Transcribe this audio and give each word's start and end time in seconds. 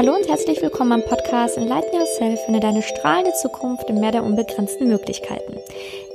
Hallo 0.00 0.14
und 0.14 0.26
herzlich 0.30 0.62
willkommen 0.62 0.92
am 0.92 1.02
Podcast 1.02 1.58
Enlighten 1.58 1.94
Yourself, 1.94 2.40
finde 2.46 2.60
deine 2.60 2.80
strahlende 2.80 3.34
Zukunft 3.34 3.90
im 3.90 4.00
Meer 4.00 4.12
der 4.12 4.24
unbegrenzten 4.24 4.88
Möglichkeiten. 4.88 5.58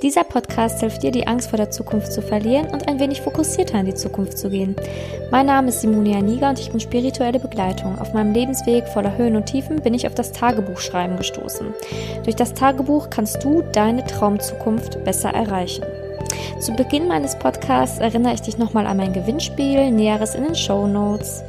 Dieser 0.01 0.23
Podcast 0.23 0.79
hilft 0.79 1.04
dir, 1.04 1.12
die 1.12 1.28
Angst 1.28 1.51
vor 1.51 1.58
der 1.58 1.69
Zukunft 1.69 2.12
zu 2.12 2.24
verlieren 2.24 2.71
und 2.71 2.87
ein 2.87 2.99
wenig 2.99 3.21
fokussierter 3.21 3.79
in 3.79 3.85
die 3.85 3.94
Zukunft 3.94 4.40
zu 4.40 4.49
gehen. 4.49 4.76
Mein 5.29 5.46
Name 5.46 5.67
ist 5.67 5.81
Simonia 5.81 6.19
Niger 6.19 6.49
und 6.49 6.58
ich 6.58 6.71
bin 6.71 6.79
spirituelle 6.79 7.37
Begleitung. 7.37 7.99
Auf 7.99 8.12
meinem 8.12 8.33
Lebensweg 8.33 8.87
voller 8.87 9.15
Höhen 9.19 9.35
und 9.35 9.46
Tiefen 9.46 9.79
bin 9.83 9.94
ich 9.94 10.08
auf 10.08 10.15
das 10.15 10.31
Tagebuchschreiben 10.31 11.17
gestoßen. 11.17 11.72
Durch 12.24 12.36
das 12.36 12.56
Tagebuch 12.56 13.12
kannst 13.12 13.44
du 13.44 13.62
deine 13.72 14.04
Traumzukunft 14.04 15.04
besser 15.04 15.29
erreichen. 15.29 15.86
Zu 16.59 16.72
Beginn 16.73 17.08
meines 17.08 17.38
Podcasts 17.38 17.99
erinnere 17.99 18.34
ich 18.34 18.41
dich 18.41 18.58
nochmal 18.58 18.88
an 18.88 18.98
mein 18.98 19.13
Gewinnspiel, 19.13 19.91
Näheres 19.91 20.34
in 20.34 20.44
den 20.44 20.55
Show 20.55 20.88
Notes. 20.88 21.44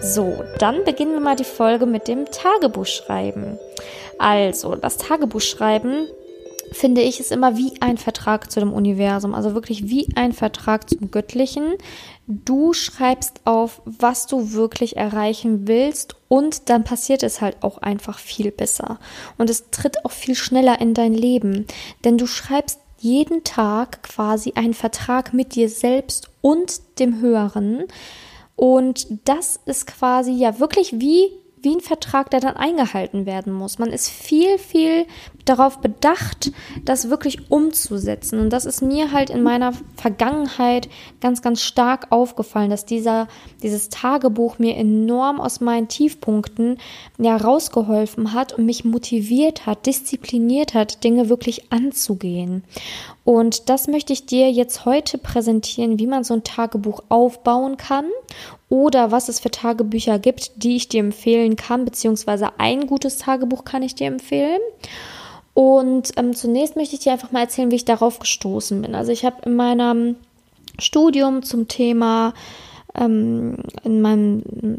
So, 0.00 0.44
dann 0.58 0.84
beginnen 0.84 1.12
wir 1.12 1.20
mal 1.20 1.36
die 1.36 1.44
Folge 1.44 1.84
mit 1.84 2.06
dem 2.08 2.26
Tagebuchschreiben. 2.26 3.58
Also, 4.18 4.76
das 4.76 4.96
Tagebuchschreiben 4.96 6.06
finde 6.72 7.00
ich 7.00 7.18
ist 7.18 7.32
immer 7.32 7.56
wie 7.56 7.72
ein 7.80 7.98
Vertrag 7.98 8.50
zu 8.50 8.60
dem 8.60 8.72
Universum, 8.72 9.34
also 9.34 9.54
wirklich 9.54 9.88
wie 9.88 10.08
ein 10.14 10.32
Vertrag 10.32 10.88
zum 10.88 11.10
Göttlichen. 11.10 11.74
Du 12.26 12.72
schreibst 12.72 13.40
auf, 13.44 13.80
was 13.84 14.26
du 14.26 14.52
wirklich 14.52 14.96
erreichen 14.96 15.66
willst 15.66 16.14
und 16.28 16.68
dann 16.68 16.84
passiert 16.84 17.22
es 17.22 17.40
halt 17.40 17.56
auch 17.62 17.78
einfach 17.78 18.18
viel 18.18 18.50
besser 18.50 18.98
und 19.38 19.50
es 19.50 19.70
tritt 19.70 20.04
auch 20.04 20.10
viel 20.10 20.34
schneller 20.34 20.80
in 20.80 20.94
dein 20.94 21.14
Leben, 21.14 21.66
denn 22.04 22.18
du 22.18 22.26
schreibst 22.26 22.80
jeden 22.98 23.44
Tag 23.44 24.02
quasi 24.02 24.52
einen 24.54 24.74
Vertrag 24.74 25.32
mit 25.32 25.54
dir 25.54 25.68
selbst 25.68 26.28
und 26.40 26.98
dem 26.98 27.20
Höheren. 27.20 27.84
Und 28.58 29.06
das 29.24 29.60
ist 29.66 29.86
quasi 29.86 30.32
ja 30.32 30.58
wirklich 30.58 30.98
wie 30.98 31.30
wie 31.62 31.74
ein 31.74 31.80
Vertrag, 31.80 32.30
der 32.30 32.40
dann 32.40 32.56
eingehalten 32.56 33.26
werden 33.26 33.52
muss. 33.52 33.78
Man 33.78 33.90
ist 33.90 34.08
viel, 34.08 34.58
viel 34.58 35.06
darauf 35.44 35.78
bedacht, 35.78 36.52
das 36.84 37.10
wirklich 37.10 37.50
umzusetzen. 37.50 38.38
Und 38.38 38.50
das 38.50 38.64
ist 38.64 38.82
mir 38.82 39.12
halt 39.12 39.30
in 39.30 39.42
meiner 39.42 39.72
Vergangenheit 39.96 40.88
ganz, 41.20 41.42
ganz 41.42 41.62
stark 41.62 42.08
aufgefallen, 42.10 42.70
dass 42.70 42.84
dieser, 42.84 43.28
dieses 43.62 43.88
Tagebuch 43.88 44.58
mir 44.58 44.76
enorm 44.76 45.40
aus 45.40 45.60
meinen 45.60 45.88
Tiefpunkten 45.88 46.78
ja 47.18 47.36
rausgeholfen 47.36 48.32
hat 48.32 48.52
und 48.52 48.66
mich 48.66 48.84
motiviert 48.84 49.66
hat, 49.66 49.86
diszipliniert 49.86 50.74
hat, 50.74 51.02
Dinge 51.02 51.28
wirklich 51.28 51.72
anzugehen. 51.72 52.62
Und 53.28 53.68
das 53.68 53.88
möchte 53.88 54.14
ich 54.14 54.24
dir 54.24 54.50
jetzt 54.50 54.86
heute 54.86 55.18
präsentieren, 55.18 55.98
wie 55.98 56.06
man 56.06 56.24
so 56.24 56.32
ein 56.32 56.44
Tagebuch 56.44 57.02
aufbauen 57.10 57.76
kann 57.76 58.06
oder 58.70 59.10
was 59.10 59.28
es 59.28 59.38
für 59.38 59.50
Tagebücher 59.50 60.18
gibt, 60.18 60.62
die 60.62 60.76
ich 60.76 60.88
dir 60.88 61.00
empfehlen 61.00 61.54
kann, 61.54 61.84
beziehungsweise 61.84 62.58
ein 62.58 62.86
gutes 62.86 63.18
Tagebuch 63.18 63.66
kann 63.66 63.82
ich 63.82 63.94
dir 63.94 64.06
empfehlen. 64.06 64.60
Und 65.52 66.12
ähm, 66.16 66.34
zunächst 66.34 66.74
möchte 66.74 66.94
ich 66.94 67.02
dir 67.02 67.12
einfach 67.12 67.30
mal 67.30 67.40
erzählen, 67.40 67.70
wie 67.70 67.76
ich 67.76 67.84
darauf 67.84 68.18
gestoßen 68.18 68.80
bin. 68.80 68.94
Also 68.94 69.12
ich 69.12 69.26
habe 69.26 69.42
in 69.44 69.56
meinem 69.56 70.16
Studium 70.78 71.42
zum 71.42 71.68
Thema, 71.68 72.32
ähm, 72.94 73.58
in 73.84 74.00
meinem 74.00 74.78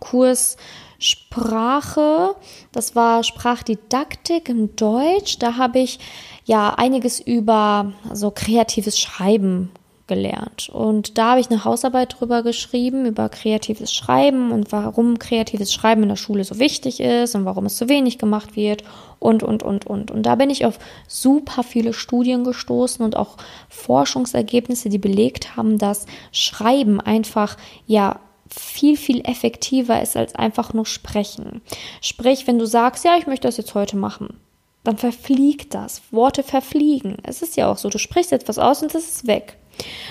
Kurs 0.00 0.56
Sprache, 0.98 2.34
das 2.72 2.96
war 2.96 3.22
Sprachdidaktik 3.22 4.48
im 4.48 4.74
Deutsch, 4.76 5.38
da 5.38 5.56
habe 5.56 5.80
ich 5.80 6.00
ja 6.44 6.74
einiges 6.74 7.20
über 7.20 7.92
so 8.12 8.30
kreatives 8.30 8.98
Schreiben 8.98 9.70
gelernt. 10.06 10.68
Und 10.68 11.16
da 11.16 11.30
habe 11.30 11.40
ich 11.40 11.50
eine 11.50 11.64
Hausarbeit 11.64 12.16
drüber 12.18 12.42
geschrieben, 12.42 13.06
über 13.06 13.28
kreatives 13.28 13.94
Schreiben 13.94 14.50
und 14.50 14.72
warum 14.72 15.18
kreatives 15.18 15.72
Schreiben 15.72 16.02
in 16.02 16.08
der 16.08 16.16
Schule 16.16 16.44
so 16.44 16.58
wichtig 16.58 17.00
ist 17.00 17.34
und 17.34 17.44
warum 17.44 17.66
es 17.66 17.76
zu 17.76 17.88
wenig 17.88 18.18
gemacht 18.18 18.56
wird 18.56 18.84
und, 19.18 19.42
und, 19.42 19.62
und, 19.62 19.86
und. 19.86 20.10
Und 20.10 20.24
da 20.24 20.34
bin 20.34 20.50
ich 20.50 20.66
auf 20.66 20.78
super 21.06 21.62
viele 21.62 21.92
Studien 21.92 22.44
gestoßen 22.44 23.04
und 23.04 23.16
auch 23.16 23.36
Forschungsergebnisse, 23.68 24.88
die 24.88 24.98
belegt 24.98 25.56
haben, 25.56 25.78
dass 25.78 26.06
Schreiben 26.32 27.00
einfach, 27.00 27.56
ja, 27.86 28.20
viel, 28.54 28.98
viel 28.98 29.22
effektiver 29.22 30.02
ist 30.02 30.14
als 30.14 30.34
einfach 30.34 30.74
nur 30.74 30.84
sprechen. 30.84 31.62
Sprich, 32.02 32.46
wenn 32.46 32.58
du 32.58 32.66
sagst, 32.66 33.02
ja, 33.02 33.16
ich 33.16 33.26
möchte 33.26 33.48
das 33.48 33.56
jetzt 33.56 33.74
heute 33.74 33.96
machen, 33.96 34.38
dann 34.84 34.98
verfliegt 34.98 35.74
das. 35.74 36.02
Worte 36.10 36.42
verfliegen. 36.42 37.16
Es 37.22 37.42
ist 37.42 37.56
ja 37.56 37.70
auch 37.70 37.76
so, 37.76 37.88
du 37.88 37.98
sprichst 37.98 38.32
etwas 38.32 38.58
aus 38.58 38.82
und 38.82 38.94
es 38.94 39.08
ist 39.08 39.26
weg. 39.26 39.58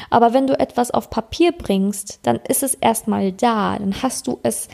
Aber 0.09 0.33
wenn 0.33 0.47
du 0.47 0.59
etwas 0.59 0.91
auf 0.91 1.09
Papier 1.09 1.51
bringst, 1.51 2.19
dann 2.23 2.39
ist 2.47 2.63
es 2.63 2.73
erstmal 2.73 3.31
da, 3.31 3.77
dann 3.77 4.01
hast 4.01 4.27
du 4.27 4.39
es 4.43 4.67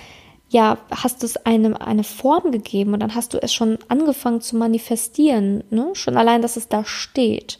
ja, 0.50 0.78
hast 0.92 1.26
es 1.26 1.36
eine, 1.46 1.82
eine 1.82 2.06
Form 2.06 2.52
gegeben 2.52 2.94
und 2.94 3.02
dann 3.02 3.16
hast 3.16 3.34
du 3.34 3.38
es 3.38 3.54
schon 3.54 3.80
angefangen 3.90 4.40
zu 4.40 4.56
manifestieren, 4.56 5.64
ne? 5.70 5.90
Schon 5.94 6.16
allein, 6.16 6.42
dass 6.42 6.56
es 6.56 6.70
da 6.70 6.86
steht. 6.86 7.60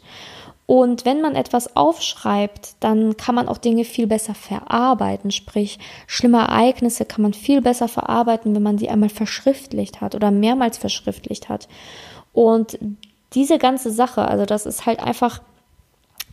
Und 0.64 1.06
wenn 1.06 1.22
man 1.22 1.34
etwas 1.34 1.76
aufschreibt, 1.76 2.76
dann 2.80 3.16
kann 3.16 3.34
man 3.34 3.48
auch 3.48 3.56
Dinge 3.56 3.84
viel 3.84 4.06
besser 4.06 4.34
verarbeiten. 4.34 5.30
Sprich, 5.30 5.78
schlimme 6.06 6.38
Ereignisse 6.38 7.06
kann 7.06 7.22
man 7.22 7.32
viel 7.32 7.62
besser 7.62 7.88
verarbeiten, 7.88 8.54
wenn 8.54 8.62
man 8.62 8.76
die 8.76 8.90
einmal 8.90 9.08
verschriftlicht 9.08 10.02
hat 10.02 10.14
oder 10.14 10.30
mehrmals 10.30 10.76
verschriftlicht 10.76 11.48
hat. 11.48 11.68
Und 12.32 12.78
diese 13.34 13.58
ganze 13.58 13.90
Sache, 13.90 14.26
also 14.26 14.46
das 14.46 14.66
ist 14.66 14.86
halt 14.86 15.00
einfach 15.00 15.40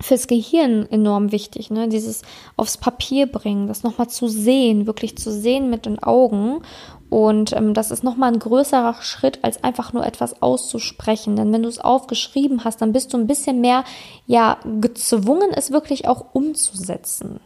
fürs 0.02 0.28
Gehirn 0.28 0.88
enorm 0.90 1.32
wichtig, 1.32 1.72
ne? 1.72 1.88
Dieses 1.88 2.22
aufs 2.58 2.78
Papier 2.78 3.28
bringen, 3.28 3.68
das 3.68 3.84
nochmal 3.84 4.10
zu 4.10 4.28
sehen, 4.28 4.88
wirklich 4.88 5.18
zu 5.18 5.32
sehen 5.32 5.70
mit 5.70 5.86
den 5.86 6.02
Augen. 6.04 6.62
Und 7.10 7.54
ähm, 7.54 7.74
das 7.74 7.92
ist 7.92 8.04
nochmal 8.04 8.34
ein 8.34 8.40
größerer 8.40 8.96
Schritt, 9.02 9.40
als 9.44 9.64
einfach 9.64 9.94
nur 9.94 10.06
etwas 10.06 10.42
auszusprechen. 10.42 11.36
Denn 11.36 11.54
wenn 11.54 11.64
du 11.64 11.70
es 11.70 11.80
aufgeschrieben 11.80 12.64
hast, 12.64 12.82
dann 12.82 12.92
bist 12.92 13.14
du 13.14 13.18
ein 13.18 13.28
bisschen 13.28 13.62
mehr, 13.62 13.86
ja, 14.28 14.58
gezwungen, 14.82 15.52
es 15.56 15.72
wirklich 15.72 16.08
auch 16.08 16.26
umzusetzen. 16.34 17.40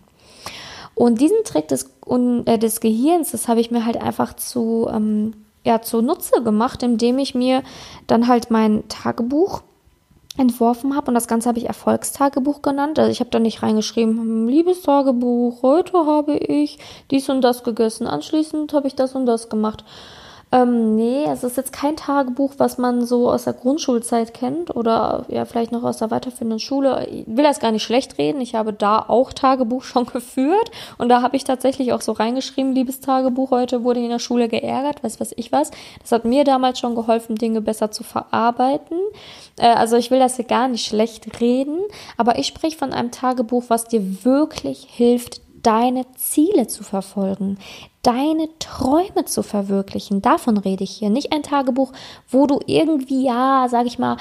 Und 0.96 1.22
diesen 1.22 1.44
Trick 1.46 1.68
des, 1.68 1.92
äh, 2.46 2.58
des 2.58 2.80
Gehirns, 2.82 3.32
das 3.32 3.48
habe 3.48 3.62
ich 3.62 3.70
mir 3.70 3.86
halt 3.86 4.02
einfach 4.02 4.36
zu, 4.36 4.88
ähm, 4.92 5.34
ja, 5.64 5.81
zunutze 5.81 6.42
gemacht, 6.44 6.84
indem 6.84 7.20
ich 7.20 7.36
mir 7.36 7.64
dann 8.08 8.28
halt 8.28 8.52
mein 8.52 8.88
Tagebuch 8.88 9.62
entworfen 10.38 10.96
habe 10.96 11.08
und 11.08 11.16
das 11.16 11.28
Ganze 11.28 11.50
habe 11.50 11.59
ich 11.59 11.68
Erfolgstagebuch 11.68 12.62
genannt. 12.62 12.97
Also 12.97 13.12
ich 13.12 13.20
habe 13.20 13.30
da 13.30 13.40
nicht 13.40 13.62
reingeschrieben, 13.62 14.18
hm, 14.18 14.47
liebes 14.47 14.84
Tagebuch, 14.84 15.62
heute 15.62 15.94
habe 16.06 16.38
ich 16.38 16.80
dies 17.12 17.30
und 17.30 17.42
das 17.42 17.64
gegessen, 17.64 18.08
anschließend 18.08 18.74
habe 18.74 18.88
ich 18.88 18.96
das 18.96 19.16
und 19.16 19.25
das 19.25 19.50
gemacht. 19.50 19.84
Ähm, 20.52 20.96
nee, 20.96 21.26
es 21.26 21.44
ist 21.44 21.58
jetzt 21.58 21.72
kein 21.72 21.96
Tagebuch, 21.96 22.54
was 22.58 22.80
man 22.80 23.06
so 23.06 23.30
aus 23.30 23.44
der 23.44 23.54
Grundschulzeit 23.54 24.34
kennt 24.34 24.76
oder 24.76 25.26
ja, 25.28 25.46
vielleicht 25.46 25.72
noch 25.72 25.84
aus 25.84 25.98
der 25.98 26.10
weiterführenden 26.10 26.60
Schule. 26.60 27.06
Ich 27.08 27.28
will 27.28 27.44
das 27.44 27.60
gar 27.60 27.72
nicht 27.72 27.84
schlecht 27.84 28.18
reden. 28.18 28.42
Ich 28.42 28.56
habe 28.56 28.74
da 28.74 29.06
auch 29.08 29.32
Tagebuch 29.32 29.84
schon 29.84 30.08
geführt 30.08 30.72
und 30.98 31.09
da 31.09 31.22
habe 31.22 31.36
ich 31.36 31.44
tatsächlich 31.44 31.94
auch 31.94 32.02
so 32.02 32.14
reingeschrieben, 32.14 32.74
liebes 32.74 33.00
Tagebuch, 33.00 33.52
heute 33.52 33.84
wurde 33.84 34.00
in 34.00 34.09
der 34.09 34.18
Schule 34.18 34.50
geärgert, 34.50 35.04
weiß 35.04 35.20
was 35.20 35.34
ich 35.36 35.52
was. 35.52 35.70
Das 36.02 36.12
hat 36.12 36.26
mir 36.26 36.44
damals 36.44 36.80
schon 36.80 36.96
geholfen, 36.96 37.36
Dinge 37.36 37.62
besser 37.62 37.92
zu 37.92 38.04
verarbeiten. 38.04 38.98
Äh, 39.59 39.68
also 39.68 39.98
ich 39.98 40.09
will 40.09 40.20
das 40.20 40.38
hier 40.38 40.46
gar 40.46 40.68
nicht 40.68 40.88
schlecht 40.88 41.42
reden, 41.42 41.78
aber 42.18 42.40
ich 42.40 42.48
spreche 42.48 42.78
von 42.78 42.92
einem 42.92 43.12
Tagebuch, 43.12 43.66
was 43.68 43.86
dir 43.86 44.26
wirklich 44.26 44.88
hilft, 44.90 45.42
deine 45.62 46.06
Ziele 46.16 46.68
zu 46.68 46.84
verfolgen, 46.84 47.58
deine 48.02 48.48
Träume 48.60 49.26
zu 49.26 49.44
verwirklichen. 49.44 50.22
Davon 50.22 50.58
rede 50.58 50.84
ich 50.84 50.92
hier. 50.92 51.10
Nicht 51.10 51.34
ein 51.34 51.44
Tagebuch, 51.44 51.92
wo 52.30 52.48
du 52.48 52.60
irgendwie, 52.66 53.26
ja, 53.26 53.68
sag 53.70 53.88
ich 53.88 54.00
mal, 54.00 54.16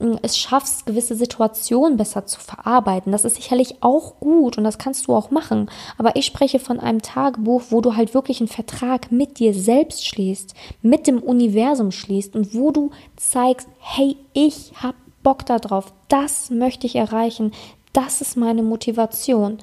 mm, 0.00 0.16
es 0.22 0.36
schaffst, 0.36 0.86
gewisse 0.86 1.14
Situationen 1.14 1.96
besser 1.96 2.26
zu 2.26 2.40
verarbeiten. 2.40 3.12
Das 3.12 3.24
ist 3.24 3.36
sicherlich 3.36 3.82
auch 3.82 4.18
gut 4.18 4.58
und 4.58 4.64
das 4.64 4.78
kannst 4.78 5.06
du 5.06 5.14
auch 5.14 5.30
machen. 5.30 5.70
Aber 5.96 6.16
ich 6.16 6.26
spreche 6.26 6.58
von 6.58 6.80
einem 6.80 7.02
Tagebuch, 7.02 7.62
wo 7.70 7.80
du 7.80 7.94
halt 7.94 8.14
wirklich 8.14 8.40
einen 8.40 8.48
Vertrag 8.48 9.12
mit 9.12 9.38
dir 9.38 9.54
selbst 9.54 10.06
schließt, 10.06 10.54
mit 10.82 11.06
dem 11.06 11.22
Universum 11.22 11.92
schließt 11.92 12.34
und 12.34 12.54
wo 12.54 12.72
du 12.72 12.90
zeigst, 13.16 13.68
hey, 13.78 14.16
ich 14.32 14.72
hab 14.82 14.96
Bock 15.22 15.46
darauf, 15.46 15.92
das 16.08 16.50
möchte 16.50 16.86
ich 16.86 16.96
erreichen, 16.96 17.52
das 17.92 18.20
ist 18.20 18.36
meine 18.36 18.62
Motivation. 18.62 19.58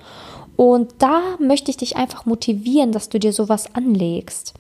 Und 0.57 0.95
da 0.97 1.37
möchte 1.39 1.71
ich 1.71 1.77
dich 1.77 1.95
einfach 1.95 2.25
motivieren, 2.25 2.91
dass 2.91 3.07
du 3.07 3.19
dir 3.19 3.31
sowas 3.31 3.73
anlegst. 3.73 4.53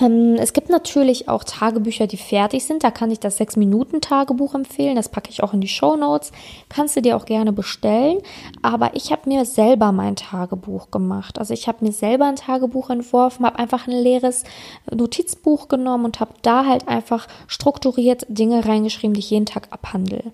Ähm, 0.00 0.36
es 0.36 0.52
gibt 0.52 0.68
natürlich 0.68 1.28
auch 1.28 1.44
Tagebücher, 1.44 2.06
die 2.06 2.16
fertig 2.16 2.64
sind. 2.64 2.84
Da 2.84 2.90
kann 2.90 3.10
ich 3.10 3.20
das 3.20 3.40
6-Minuten-Tagebuch 3.40 4.54
empfehlen. 4.54 4.96
Das 4.96 5.08
packe 5.08 5.30
ich 5.30 5.42
auch 5.42 5.52
in 5.52 5.60
die 5.60 5.68
Show 5.68 5.96
Notes. 5.96 6.32
Kannst 6.68 6.96
du 6.96 7.02
dir 7.02 7.16
auch 7.16 7.24
gerne 7.24 7.52
bestellen. 7.52 8.18
Aber 8.62 8.94
ich 8.94 9.12
habe 9.12 9.28
mir 9.28 9.44
selber 9.44 9.92
mein 9.92 10.16
Tagebuch 10.16 10.90
gemacht. 10.90 11.38
Also 11.38 11.54
ich 11.54 11.68
habe 11.68 11.84
mir 11.84 11.92
selber 11.92 12.26
ein 12.26 12.36
Tagebuch 12.36 12.90
entworfen, 12.90 13.46
habe 13.46 13.58
einfach 13.58 13.86
ein 13.86 13.92
leeres 13.92 14.44
Notizbuch 14.90 15.68
genommen 15.68 16.04
und 16.06 16.20
habe 16.20 16.34
da 16.42 16.66
halt 16.66 16.88
einfach 16.88 17.26
strukturiert 17.46 18.26
Dinge 18.28 18.64
reingeschrieben, 18.64 19.14
die 19.14 19.20
ich 19.20 19.30
jeden 19.30 19.46
Tag 19.46 19.68
abhandle. 19.70 20.32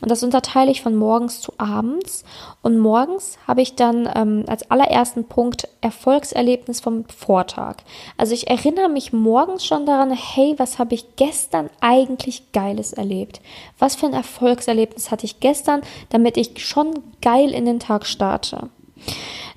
Und 0.00 0.10
das 0.10 0.22
unterteile 0.22 0.70
ich 0.70 0.82
von 0.82 0.96
morgens 0.96 1.40
zu 1.40 1.52
abends. 1.58 2.24
Und 2.62 2.78
morgens 2.78 3.38
habe 3.46 3.62
ich 3.62 3.74
dann 3.74 4.08
ähm, 4.14 4.44
als 4.46 4.70
allerersten 4.70 5.24
Punkt 5.24 5.68
Erfolgserlebnis 5.80 6.80
vom 6.80 7.04
Vortag. 7.08 7.76
Also 8.16 8.34
ich 8.34 8.48
erinnere 8.48 8.88
mich 8.88 9.05
morgens 9.12 9.64
schon 9.64 9.86
daran, 9.86 10.10
hey, 10.12 10.54
was 10.58 10.78
habe 10.78 10.94
ich 10.94 11.16
gestern 11.16 11.70
eigentlich 11.80 12.52
Geiles 12.52 12.92
erlebt? 12.92 13.40
Was 13.78 13.96
für 13.96 14.06
ein 14.06 14.12
Erfolgserlebnis 14.12 15.10
hatte 15.10 15.26
ich 15.26 15.40
gestern, 15.40 15.82
damit 16.10 16.36
ich 16.36 16.64
schon 16.64 17.02
geil 17.22 17.50
in 17.50 17.64
den 17.64 17.80
Tag 17.80 18.06
starte? 18.06 18.70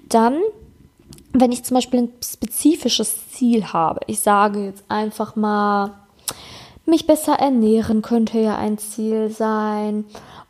Dann 0.07 0.42
wenn 1.31 1.51
ich 1.51 1.63
zum 1.63 1.75
Beispiel 1.75 2.01
ein 2.01 2.13
spezifisches 2.24 3.30
Ziel 3.30 3.66
habe, 3.66 4.00
ich 4.07 4.19
sage 4.19 4.66
jetzt 4.66 4.84
einfach 4.88 5.36
mal, 5.36 5.92
mich 6.86 7.06
besser 7.06 7.34
ernähren 7.34 8.02
könnte 8.02 8.40
ja 8.40 8.57
ein 8.57 8.78
Ziel 8.78 9.30
sein. 9.30 10.06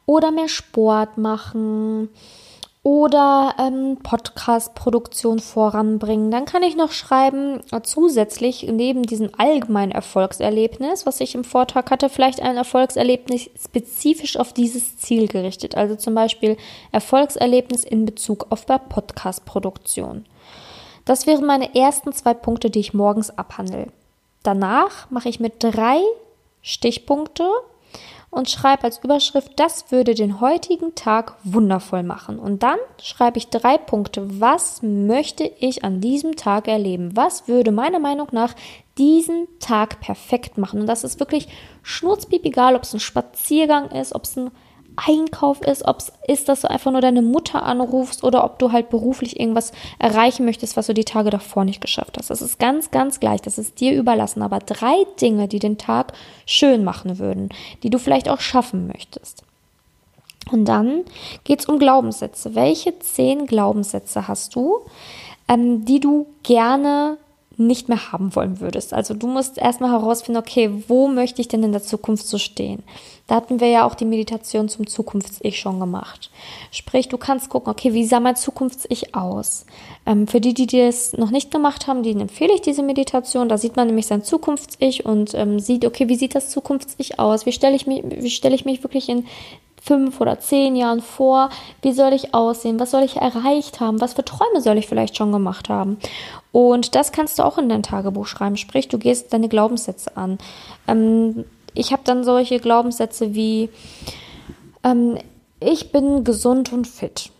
Oder 0.06 0.32
mehr 0.32 0.48
Sport 0.48 1.18
machen. 1.18 2.10
Oder 2.82 3.56
ähm, 3.60 3.98
Podcast-Produktion 4.02 5.40
voranbringen. 5.40 6.32
Dann 6.32 6.46
kann 6.46 6.64
ich 6.64 6.78
noch 6.78 6.94
schreiben, 6.94 7.62
zusätzlich 7.84 8.64
neben 8.72 9.04
diesem 9.04 9.32
allgemeinen 9.38 9.92
Erfolgserlebnis, 9.92 11.06
was 11.06 11.20
ich 11.20 11.36
im 11.36 11.44
Vortrag 11.44 11.92
hatte, 11.92 12.08
vielleicht 12.08 12.42
ein 12.42 12.56
Erfolgserlebnis 12.56 13.50
spezifisch 13.62 14.38
auf 14.38 14.54
dieses 14.54 14.98
Ziel 14.98 15.28
gerichtet. 15.28 15.76
Also 15.76 15.96
zum 15.96 16.16
Beispiel 16.16 16.56
Erfolgserlebnis 16.94 17.84
in 17.84 18.06
Bezug 18.06 18.48
auf 18.50 18.64
der 18.64 18.80
Podcast-Produktion. 18.80 20.26
Das 21.04 21.28
wären 21.28 21.46
meine 21.46 21.76
ersten 21.76 22.14
zwei 22.14 22.34
Punkte, 22.34 22.70
die 22.70 22.80
ich 22.80 22.94
morgens 22.94 23.30
abhandle. 23.30 23.88
Danach 24.44 25.10
mache 25.10 25.28
ich 25.28 25.42
mit 25.42 25.56
drei 25.60 26.00
Stichpunkte 26.62 27.50
und 28.32 28.50
schreibe 28.50 28.84
als 28.84 29.00
Überschrift, 29.00 29.54
das 29.60 29.92
würde 29.92 30.14
den 30.14 30.40
heutigen 30.40 30.94
Tag 30.94 31.36
wundervoll 31.44 32.04
machen. 32.04 32.38
Und 32.38 32.62
dann 32.62 32.78
schreibe 33.02 33.38
ich 33.40 33.50
drei 33.50 33.78
Punkte. 33.78 34.40
Was 34.40 34.82
möchte 34.84 35.44
ich 35.60 35.84
an 35.84 36.00
diesem 36.00 36.36
Tag 36.36 36.68
erleben? 36.68 37.16
Was 37.16 37.48
würde 37.48 37.72
meiner 37.72 38.00
Meinung 38.00 38.28
nach 38.32 38.54
diesen 38.98 39.48
Tag 39.60 40.00
perfekt 40.00 40.58
machen? 40.58 40.82
Und 40.82 40.88
das 40.88 41.04
ist 41.04 41.20
wirklich 41.20 41.48
schnurzpiep 41.82 42.46
egal, 42.46 42.76
ob 42.76 42.84
es 42.84 42.94
ein 42.94 43.00
Spaziergang 43.00 43.90
ist, 43.92 44.14
ob 44.14 44.26
es 44.26 44.38
ein 44.38 44.52
Einkauf 45.08 45.62
ist, 45.62 45.86
ob 45.88 45.98
es 46.00 46.12
ist, 46.28 46.50
dass 46.50 46.62
du 46.62 46.70
einfach 46.70 46.92
nur 46.92 47.02
deine 47.02 47.22
Mutter 47.22 47.64
anrufst 47.64 48.24
oder 48.24 48.44
ob 48.44 48.60
du 48.60 48.72
halt 48.72 48.90
beruflich 48.90 49.40
irgendwas 49.40 49.72
erreichen 49.98 50.46
möchtest, 50.46 50.78
was 50.78 50.88
du 50.88 50.94
die 50.94 51.06
Tage 51.06 51.30
davor 51.30 51.66
nicht 51.66 51.82
geschafft 51.82 52.18
hast. 52.18 52.30
Das 52.30 52.42
ist 52.42 52.60
ganz, 52.60 52.92
ganz 52.92 53.20
gleich. 53.20 53.42
Das 53.42 53.58
ist 53.58 53.80
dir 53.80 53.96
überlassen. 53.96 54.42
Aber 54.42 54.60
drei 54.60 54.96
Dinge, 55.22 55.48
die 55.48 55.60
den 55.60 55.78
Tag 55.78 56.14
schön 56.46 56.84
machen 56.84 57.20
würden, 57.20 57.50
die 57.84 57.90
du 57.90 57.98
vielleicht 57.98 58.30
auch 58.30 58.40
schaffen 58.40 58.88
möchtest. 58.88 59.44
Und 60.52 60.66
dann 60.66 61.04
geht 61.44 61.60
es 61.60 61.66
um 61.66 61.80
Glaubenssätze. 61.80 62.56
Welche 62.56 62.98
zehn 63.00 63.46
Glaubenssätze 63.46 64.28
hast 64.28 64.56
du, 64.56 64.80
ähm, 65.48 65.86
die 65.86 66.00
du 66.00 66.28
gerne 66.44 67.18
nicht 67.60 67.90
mehr 67.90 68.12
haben 68.12 68.36
wollen 68.36 68.60
würdest. 68.60 68.94
Also 68.94 69.14
du 69.14 69.28
musst 69.28 69.58
erstmal 69.58 69.92
herausfinden, 69.92 70.40
okay, 70.40 70.72
wo 70.88 71.08
möchte 71.08 71.42
ich 71.42 71.48
denn 71.48 71.64
in 71.64 71.72
der 71.72 71.84
Zukunft 71.84 72.26
so 72.26 72.38
stehen? 72.38 72.84
Da 73.28 73.36
hatten 73.36 73.60
wir 73.60 73.68
ja 73.68 73.86
auch 73.86 73.94
die 73.94 74.06
Meditation 74.06 74.70
zum 74.70 74.88
Zukunfts-Ich 74.88 75.60
schon 75.60 75.80
gemacht. 75.80 76.32
Sprich, 76.72 77.10
du 77.10 77.18
kannst 77.18 77.50
gucken, 77.50 77.72
okay, 77.72 77.94
wie 77.94 78.06
sah 78.06 78.20
mein 78.20 78.36
Zukunfts-Ich 78.36 79.14
aus? 79.14 79.66
Ähm, 80.06 80.26
für 80.26 80.42
die, 80.42 80.54
die 80.56 80.66
das 80.66 81.14
noch 81.14 81.30
nicht 81.30 81.52
gemacht 81.52 81.86
haben, 81.86 82.02
denen 82.02 82.22
empfehle 82.22 82.54
ich 82.56 82.62
diese 82.62 82.82
Meditation. 82.82 83.50
Da 83.50 83.58
sieht 83.58 83.76
man 83.76 83.88
nämlich 83.88 84.08
sein 84.08 84.24
Zukunfts-Ich 84.24 85.06
und 85.06 85.36
ähm, 85.36 85.60
sieht, 85.60 85.86
okay, 85.86 86.10
wie 86.10 86.16
sieht 86.16 86.34
das 86.34 86.50
Zukunfts-Ich 86.50 87.20
aus? 87.20 87.46
Wie 87.46 87.52
stelle 87.52 87.76
ich 87.76 87.86
mich, 87.86 88.04
wie 88.04 88.32
stelle 88.32 88.56
ich 88.56 88.66
mich 88.66 88.82
wirklich 88.84 89.10
in 89.10 89.26
fünf 89.82 90.20
oder 90.22 90.40
zehn 90.40 90.76
Jahren 90.76 91.02
vor, 91.02 91.50
wie 91.82 91.94
soll 91.94 92.14
ich 92.14 92.34
aussehen, 92.34 92.80
was 92.80 92.92
soll 92.92 93.04
ich 93.04 93.18
erreicht 93.18 93.80
haben, 93.80 94.02
was 94.02 94.14
für 94.14 94.26
Träume 94.26 94.62
soll 94.62 94.78
ich 94.78 94.88
vielleicht 94.88 95.18
schon 95.18 95.32
gemacht 95.32 95.70
haben. 95.70 95.98
Und 96.52 96.96
das 96.96 97.12
kannst 97.12 97.38
du 97.38 97.44
auch 97.44 97.58
in 97.58 97.70
dein 97.70 97.84
Tagebuch 97.84 98.26
schreiben, 98.26 98.58
sprich, 98.58 98.88
du 98.88 98.98
gehst 98.98 99.34
deine 99.34 99.50
Glaubenssätze 99.50 100.18
an. 100.18 100.40
Ähm, 100.88 101.46
ich 101.74 101.92
habe 101.92 102.02
dann 102.06 102.24
solche 102.24 102.60
Glaubenssätze 102.60 103.36
wie, 103.36 103.70
ähm, 104.84 105.18
ich 105.60 105.92
bin 105.92 106.24
gesund 106.24 106.74
und 106.74 106.88
fit. 106.88 107.32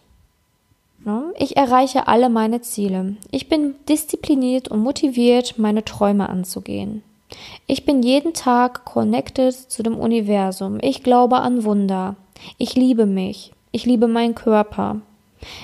Ne? 1.04 1.34
Ich 1.38 1.58
erreiche 1.58 2.08
alle 2.08 2.30
meine 2.30 2.62
Ziele. 2.62 3.16
Ich 3.32 3.50
bin 3.50 3.76
diszipliniert 3.88 4.68
und 4.68 4.82
motiviert, 4.82 5.58
meine 5.58 5.86
Träume 5.86 6.30
anzugehen. 6.30 7.04
Ich 7.68 7.86
bin 7.86 8.04
jeden 8.04 8.34
Tag 8.34 8.86
connected 8.86 9.54
zu 9.54 9.84
dem 9.84 9.98
Universum. 9.98 10.80
Ich 10.82 11.04
glaube 11.04 11.38
an 11.38 11.64
Wunder. 11.64 12.16
Ich 12.58 12.76
liebe 12.76 13.06
mich. 13.06 13.54
Ich 13.72 13.86
liebe 13.86 14.08
meinen 14.08 14.36
Körper. 14.36 14.98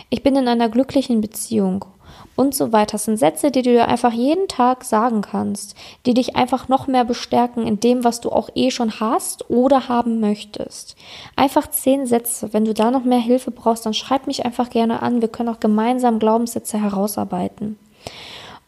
Ich 0.09 0.24
bin 0.24 0.36
in 0.36 0.48
einer 0.48 0.69
glücklichen 0.69 1.21
Beziehung. 1.21 1.86
Und 2.35 2.53
so 2.53 2.73
weiter. 2.73 2.93
Das 2.93 3.05
sind 3.05 3.17
Sätze, 3.17 3.49
die 3.49 3.61
du 3.61 3.71
dir 3.71 3.87
einfach 3.87 4.11
jeden 4.11 4.47
Tag 4.49 4.83
sagen 4.83 5.21
kannst, 5.21 5.75
die 6.05 6.13
dich 6.13 6.35
einfach 6.35 6.67
noch 6.67 6.87
mehr 6.87 7.05
bestärken 7.05 7.65
in 7.65 7.79
dem, 7.79 8.03
was 8.03 8.19
du 8.19 8.29
auch 8.29 8.49
eh 8.55 8.71
schon 8.71 8.99
hast 8.99 9.49
oder 9.49 9.87
haben 9.87 10.19
möchtest. 10.19 10.97
Einfach 11.37 11.69
zehn 11.69 12.05
Sätze. 12.05 12.51
Wenn 12.51 12.65
du 12.65 12.73
da 12.73 12.91
noch 12.91 13.05
mehr 13.05 13.19
Hilfe 13.19 13.51
brauchst, 13.51 13.85
dann 13.85 13.93
schreib 13.93 14.27
mich 14.27 14.43
einfach 14.45 14.69
gerne 14.69 15.01
an. 15.01 15.21
Wir 15.21 15.29
können 15.29 15.49
auch 15.49 15.61
gemeinsam 15.61 16.19
Glaubenssätze 16.19 16.81
herausarbeiten. 16.81 17.77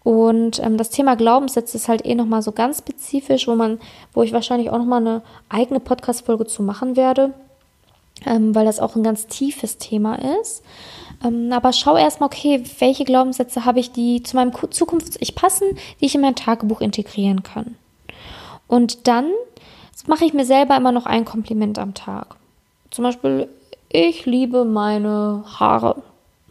Und 0.03 0.63
ähm, 0.63 0.77
das 0.77 0.89
Thema 0.89 1.15
Glaubenssätze 1.15 1.75
ist 1.75 1.89
halt 1.89 2.05
eh 2.05 2.15
nochmal 2.15 2.41
so 2.41 2.53
ganz 2.53 2.77
spezifisch, 2.77 3.49
wo 3.49 3.55
man, 3.55 3.79
wo 4.13 4.23
ich 4.23 4.31
wahrscheinlich 4.31 4.69
auch 4.69 4.77
nochmal 4.77 5.01
eine 5.01 5.21
eigene 5.49 5.81
Podcast-Folge 5.81 6.45
zu 6.45 6.63
machen 6.63 6.95
werde 6.95 7.33
ähm, 8.25 8.55
weil 8.55 8.65
das 8.65 8.79
auch 8.79 8.95
ein 8.95 9.03
ganz 9.03 9.27
tiefes 9.27 9.77
Thema 9.77 10.15
ist. 10.41 10.63
Ähm, 11.23 11.51
aber 11.51 11.73
schau 11.73 11.97
erstmal, 11.97 12.27
okay, 12.27 12.63
welche 12.79 13.05
Glaubenssätze 13.05 13.65
habe 13.65 13.79
ich, 13.79 13.91
die 13.91 14.23
zu 14.23 14.35
meinem 14.35 14.51
Zukunfts-Ich 14.53 15.35
passen, 15.35 15.77
die 15.99 16.05
ich 16.05 16.15
in 16.15 16.21
mein 16.21 16.35
Tagebuch 16.35 16.81
integrieren 16.81 17.43
kann. 17.43 17.75
Und 18.67 19.07
dann 19.07 19.31
mache 20.05 20.25
ich 20.25 20.33
mir 20.33 20.45
selber 20.45 20.75
immer 20.75 20.91
noch 20.91 21.05
ein 21.05 21.25
Kompliment 21.25 21.79
am 21.79 21.93
Tag. 21.93 22.35
Zum 22.91 23.03
Beispiel, 23.03 23.47
ich 23.89 24.25
liebe 24.25 24.65
meine 24.65 25.43
Haare. 25.59 26.01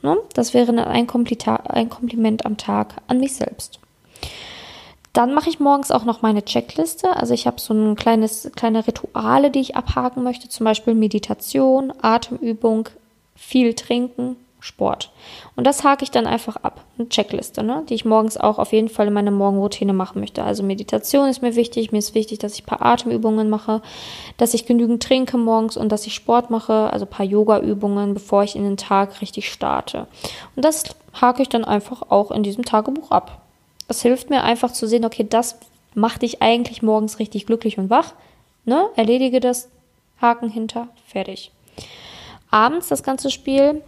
Ne? 0.02 0.16
Das 0.34 0.54
wäre 0.54 0.72
ein, 0.72 0.78
ein 0.78 1.90
Kompliment 1.90 2.46
am 2.46 2.56
Tag 2.56 2.94
an 3.06 3.20
mich 3.20 3.34
selbst. 3.34 3.78
Dann 5.12 5.32
mache 5.32 5.48
ich 5.48 5.60
morgens 5.60 5.90
auch 5.90 6.04
noch 6.04 6.20
meine 6.20 6.44
Checkliste. 6.44 7.16
Also 7.16 7.32
ich 7.32 7.46
habe 7.46 7.58
so 7.58 7.72
ein 7.72 7.96
kleines, 7.96 8.50
kleine 8.54 8.86
Rituale, 8.86 9.50
die 9.50 9.60
ich 9.60 9.74
abhaken 9.74 10.22
möchte. 10.22 10.48
Zum 10.50 10.64
Beispiel 10.64 10.94
Meditation, 10.94 11.92
Atemübung, 12.02 12.90
viel 13.34 13.72
trinken, 13.72 14.36
Sport. 14.66 15.12
Und 15.54 15.64
das 15.64 15.84
hake 15.84 16.02
ich 16.02 16.10
dann 16.10 16.26
einfach 16.26 16.56
ab. 16.56 16.84
Eine 16.98 17.08
Checkliste, 17.08 17.62
ne? 17.62 17.84
die 17.88 17.94
ich 17.94 18.05
morgens 18.05 18.36
auch 18.36 18.58
auf 18.58 18.72
jeden 18.72 18.88
Fall 18.88 19.06
in 19.06 19.12
meiner 19.12 19.31
Morgenroutine 19.31 19.93
machen 19.93 20.20
möchte. 20.20 20.43
Also 20.43 20.64
Meditation 20.64 21.29
ist 21.29 21.41
mir 21.41 21.55
wichtig. 21.55 21.93
Mir 21.93 21.98
ist 21.98 22.17
wichtig, 22.17 22.41
dass 22.41 22.55
ich 22.55 22.64
ein 22.64 22.67
paar 22.67 22.84
Atemübungen 22.84 23.48
mache, 23.48 23.81
dass 24.38 24.55
ich 24.55 24.67
genügend 24.67 25.02
trinke 25.02 25.38
morgens 25.38 25.76
und 25.76 25.93
dass 25.93 26.06
ich 26.06 26.14
Sport 26.14 26.50
mache, 26.50 26.93
also 26.93 27.06
ein 27.06 27.10
paar 27.10 27.24
Yoga-Übungen, 27.24 28.12
bevor 28.12 28.43
ich 28.43 28.56
in 28.56 28.64
den 28.64 28.76
Tag 28.76 29.20
richtig 29.20 29.52
starte. 29.52 30.08
Und 30.56 30.64
das 30.64 30.82
hake 31.20 31.43
ich 31.43 31.48
dann 31.48 31.64
einfach 31.64 32.02
auch 32.10 32.32
in 32.32 32.43
diesem 32.43 32.64
Tagebuch 32.64 33.12
ab. 33.12 33.43
Das 33.86 34.02
hilft 34.02 34.31
mir 34.31 34.43
einfach 34.43 34.72
zu 34.72 34.88
sehen, 34.88 35.05
okay, 35.05 35.24
das 35.29 35.60
macht 35.94 36.22
dich 36.22 36.43
eigentlich 36.43 36.82
morgens 36.82 37.20
richtig 37.20 37.46
glücklich 37.46 37.79
und 37.79 37.88
wach. 37.88 38.14
Ne? 38.64 38.88
Erledige 38.96 39.38
das, 39.38 39.69
Haken 40.20 40.50
hinter, 40.50 40.88
fertig. 41.06 41.52
Abends 42.50 42.88
das 42.88 43.05
ganze 43.05 43.31
Spiel. 43.31 43.82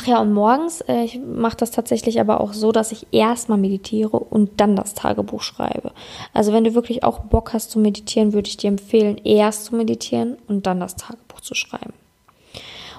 Ach 0.00 0.06
ja, 0.06 0.20
und 0.20 0.32
morgens, 0.32 0.80
äh, 0.82 1.02
ich 1.02 1.18
mache 1.18 1.56
das 1.56 1.72
tatsächlich 1.72 2.20
aber 2.20 2.40
auch 2.40 2.52
so, 2.52 2.70
dass 2.70 2.92
ich 2.92 3.08
erstmal 3.10 3.58
meditiere 3.58 4.16
und 4.16 4.60
dann 4.60 4.76
das 4.76 4.94
Tagebuch 4.94 5.42
schreibe. 5.42 5.90
Also 6.32 6.52
wenn 6.52 6.62
du 6.62 6.76
wirklich 6.76 7.02
auch 7.02 7.18
Bock 7.18 7.52
hast 7.52 7.72
zu 7.72 7.80
meditieren, 7.80 8.32
würde 8.32 8.48
ich 8.48 8.56
dir 8.56 8.68
empfehlen, 8.68 9.20
erst 9.24 9.64
zu 9.64 9.74
meditieren 9.74 10.36
und 10.46 10.66
dann 10.66 10.78
das 10.78 10.94
Tagebuch 10.94 11.40
zu 11.40 11.56
schreiben. 11.56 11.94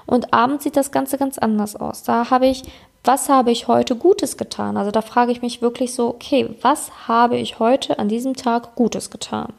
Und 0.04 0.34
abends 0.34 0.64
sieht 0.64 0.76
das 0.76 0.90
Ganze 0.90 1.16
ganz 1.16 1.38
anders 1.38 1.74
aus. 1.74 2.02
Da 2.02 2.28
habe 2.28 2.48
ich 2.48 2.64
was 3.02 3.30
habe 3.30 3.50
ich 3.50 3.66
heute 3.66 3.96
Gutes 3.96 4.36
getan? 4.36 4.76
Also 4.76 4.90
da 4.90 5.00
frage 5.00 5.32
ich 5.32 5.40
mich 5.40 5.62
wirklich 5.62 5.94
so, 5.94 6.08
okay, 6.08 6.54
was 6.60 7.08
habe 7.08 7.38
ich 7.38 7.58
heute 7.58 7.98
an 7.98 8.10
diesem 8.10 8.36
Tag 8.36 8.74
Gutes 8.74 9.08
getan? 9.08 9.54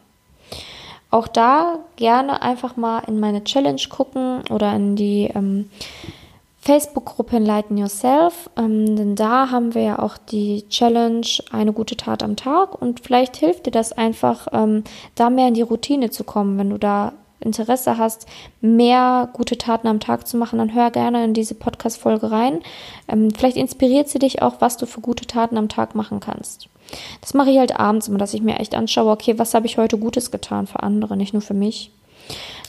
Auch 1.10 1.27
da 1.27 1.79
gerne 1.95 2.43
einfach 2.43 2.77
mal 2.77 3.00
in 3.07 3.19
meine 3.19 3.43
Challenge 3.43 3.81
gucken 3.89 4.43
oder 4.51 4.75
in 4.75 4.95
die 4.95 5.31
ähm, 5.33 5.71
Facebook-Gruppe 6.62 7.38
Enlighten 7.38 7.77
Yourself, 7.77 8.50
ähm, 8.56 8.96
denn 8.96 9.15
da 9.15 9.50
haben 9.50 9.74
wir 9.74 9.82
ja 9.82 10.00
auch 10.00 10.18
die 10.18 10.68
Challenge 10.70 11.25
eine 11.51 11.74
gute 11.74 11.98
Tat 11.98 12.22
am 12.22 12.36
Tag 12.36 12.80
und 12.80 13.00
vielleicht 13.00 13.36
hilft 13.36 13.65
dir 13.65 13.72
das 13.72 13.94
einfach, 13.94 14.48
ähm, 14.51 14.84
da 15.15 15.32
mehr 15.32 15.48
in 15.48 15.56
die 15.56 15.63
Routine 15.63 16.12
zu 16.12 16.24
kommen. 16.24 16.60
Wenn 16.60 16.70
du 16.70 16.77
da 16.77 17.13
Interesse 17.39 17.98
hast, 17.98 18.27
mehr 18.62 19.30
gute 19.34 19.58
Taten 19.58 19.88
am 19.88 20.00
Tag 20.00 20.27
zu 20.27 20.38
machen, 20.38 20.60
dann 20.60 20.75
hör 20.75 20.91
gerne 20.91 21.25
in 21.25 21.34
diese 21.34 21.56
Podcast-Folge 21.56 22.30
rein. 22.30 22.60
Ähm, 23.08 23.32
vielleicht 23.32 23.58
inspiriert 23.58 24.10
sie 24.10 24.20
dich 24.20 24.44
auch, 24.44 24.56
was 24.60 24.77
du 24.77 24.86
für 24.86 25.01
gute 25.01 25.25
Taten 25.25 25.58
am 25.58 25.68
Tag 25.68 25.96
machen 25.96 26.20
kannst. 26.20 26.70
Das 27.22 27.34
mache 27.34 27.50
ich 27.50 27.58
halt 27.58 27.80
abends 27.80 28.08
immer, 28.08 28.20
dass 28.20 28.36
ich 28.36 28.44
mir 28.44 28.60
echt 28.60 28.75
anschaue, 28.75 29.12
okay, 29.12 29.39
was 29.39 29.56
habe 29.56 29.65
ich 29.65 29.77
heute 29.77 29.98
Gutes 29.98 30.30
getan 30.30 30.68
für 30.68 30.84
andere, 30.84 31.18
nicht 31.18 31.34
nur 31.34 31.41
für 31.41 31.56
mich. 31.56 31.91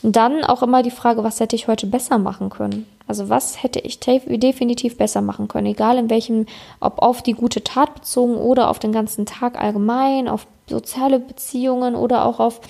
Und 0.02 0.16
dann 0.16 0.44
auch 0.44 0.62
immer 0.62 0.82
die 0.82 0.90
Frage, 0.90 1.22
was 1.22 1.40
hätte 1.40 1.56
ich 1.56 1.68
heute 1.68 1.86
besser 1.86 2.18
machen 2.18 2.50
können? 2.50 2.86
Also 3.06 3.28
was 3.28 3.62
hätte 3.62 3.80
ich 3.80 4.00
definitiv 4.00 4.96
besser 4.96 5.20
machen 5.20 5.48
können, 5.48 5.66
egal 5.66 5.98
in 5.98 6.10
welchem, 6.10 6.46
ob 6.80 7.00
auf 7.00 7.22
die 7.22 7.34
gute 7.34 7.64
Tat 7.64 7.94
bezogen 7.94 8.36
oder 8.36 8.70
auf 8.70 8.78
den 8.78 8.92
ganzen 8.92 9.26
Tag 9.26 9.60
allgemein, 9.60 10.28
auf 10.28 10.46
soziale 10.68 11.18
Beziehungen 11.18 11.94
oder 11.94 12.24
auch 12.24 12.40
auf 12.40 12.60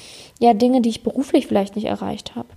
ja 0.41 0.55
Dinge, 0.55 0.81
die 0.81 0.89
ich 0.89 1.03
beruflich 1.03 1.47
vielleicht 1.47 1.77
nicht 1.77 1.87
erreicht 1.87 2.35
habe. 2.35 2.49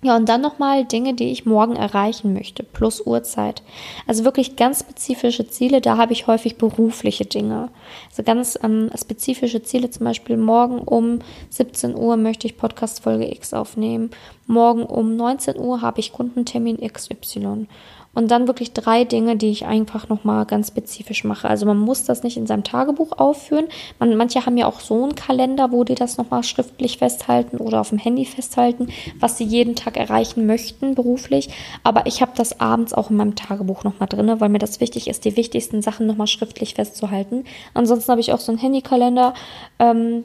Ja, 0.00 0.14
und 0.14 0.28
dann 0.28 0.40
nochmal 0.40 0.84
Dinge, 0.84 1.14
die 1.14 1.32
ich 1.32 1.44
morgen 1.44 1.74
erreichen 1.74 2.32
möchte, 2.32 2.62
plus 2.62 3.00
Uhrzeit. 3.00 3.62
Also 4.06 4.24
wirklich 4.24 4.54
ganz 4.54 4.80
spezifische 4.80 5.48
Ziele, 5.48 5.80
da 5.80 5.96
habe 5.96 6.12
ich 6.12 6.28
häufig 6.28 6.56
berufliche 6.56 7.24
Dinge. 7.24 7.70
Also 8.08 8.22
ganz 8.22 8.56
ähm, 8.62 8.90
spezifische 8.96 9.62
Ziele, 9.62 9.90
zum 9.90 10.04
Beispiel 10.04 10.36
morgen 10.36 10.78
um 10.78 11.18
17 11.50 11.96
Uhr 11.96 12.16
möchte 12.16 12.46
ich 12.46 12.56
Podcast 12.56 13.02
Folge 13.02 13.28
X 13.28 13.52
aufnehmen. 13.52 14.10
Morgen 14.46 14.84
um 14.84 15.16
19 15.16 15.58
Uhr 15.58 15.82
habe 15.82 15.98
ich 15.98 16.12
Kundentermin 16.12 16.78
XY. 16.78 17.66
Und 18.14 18.30
dann 18.30 18.48
wirklich 18.48 18.72
drei 18.72 19.04
Dinge, 19.04 19.36
die 19.36 19.50
ich 19.50 19.66
einfach 19.66 20.08
nochmal 20.08 20.44
ganz 20.44 20.68
spezifisch 20.68 21.24
mache. 21.24 21.48
Also 21.48 21.66
man 21.66 21.78
muss 21.78 22.04
das 22.04 22.22
nicht 22.22 22.36
in 22.36 22.46
seinem 22.46 22.64
Tagebuch 22.64 23.12
aufführen. 23.12 23.66
Man, 23.98 24.16
manche 24.16 24.44
haben 24.44 24.56
ja 24.56 24.66
auch 24.66 24.80
so 24.80 25.04
einen 25.04 25.14
Kalender, 25.14 25.70
wo 25.70 25.84
die 25.84 25.94
das 25.94 26.16
nochmal 26.16 26.42
schriftlich 26.42 26.98
festhalten 26.98 27.58
oder 27.58 27.80
auf 27.80 27.90
dem 27.90 27.98
Handy 27.98 28.24
festhalten, 28.24 28.88
was 29.20 29.38
sie 29.38 29.44
jeden 29.44 29.76
Tag 29.76 29.96
erreichen 29.96 30.46
möchten 30.46 30.94
beruflich. 30.94 31.50
Aber 31.84 32.06
ich 32.06 32.20
habe 32.20 32.32
das 32.34 32.60
abends 32.60 32.92
auch 32.92 33.10
in 33.10 33.16
meinem 33.16 33.36
Tagebuch 33.36 33.84
nochmal 33.84 34.08
drin, 34.08 34.40
weil 34.40 34.48
mir 34.48 34.58
das 34.58 34.80
wichtig 34.80 35.06
ist, 35.08 35.24
die 35.24 35.36
wichtigsten 35.36 35.82
Sachen 35.82 36.06
nochmal 36.06 36.26
schriftlich 36.26 36.74
festzuhalten. 36.74 37.44
Ansonsten 37.74 38.10
habe 38.10 38.20
ich 38.20 38.32
auch 38.32 38.40
so 38.40 38.50
einen 38.50 38.60
Handykalender. 38.60 39.34
Ähm, 39.78 40.24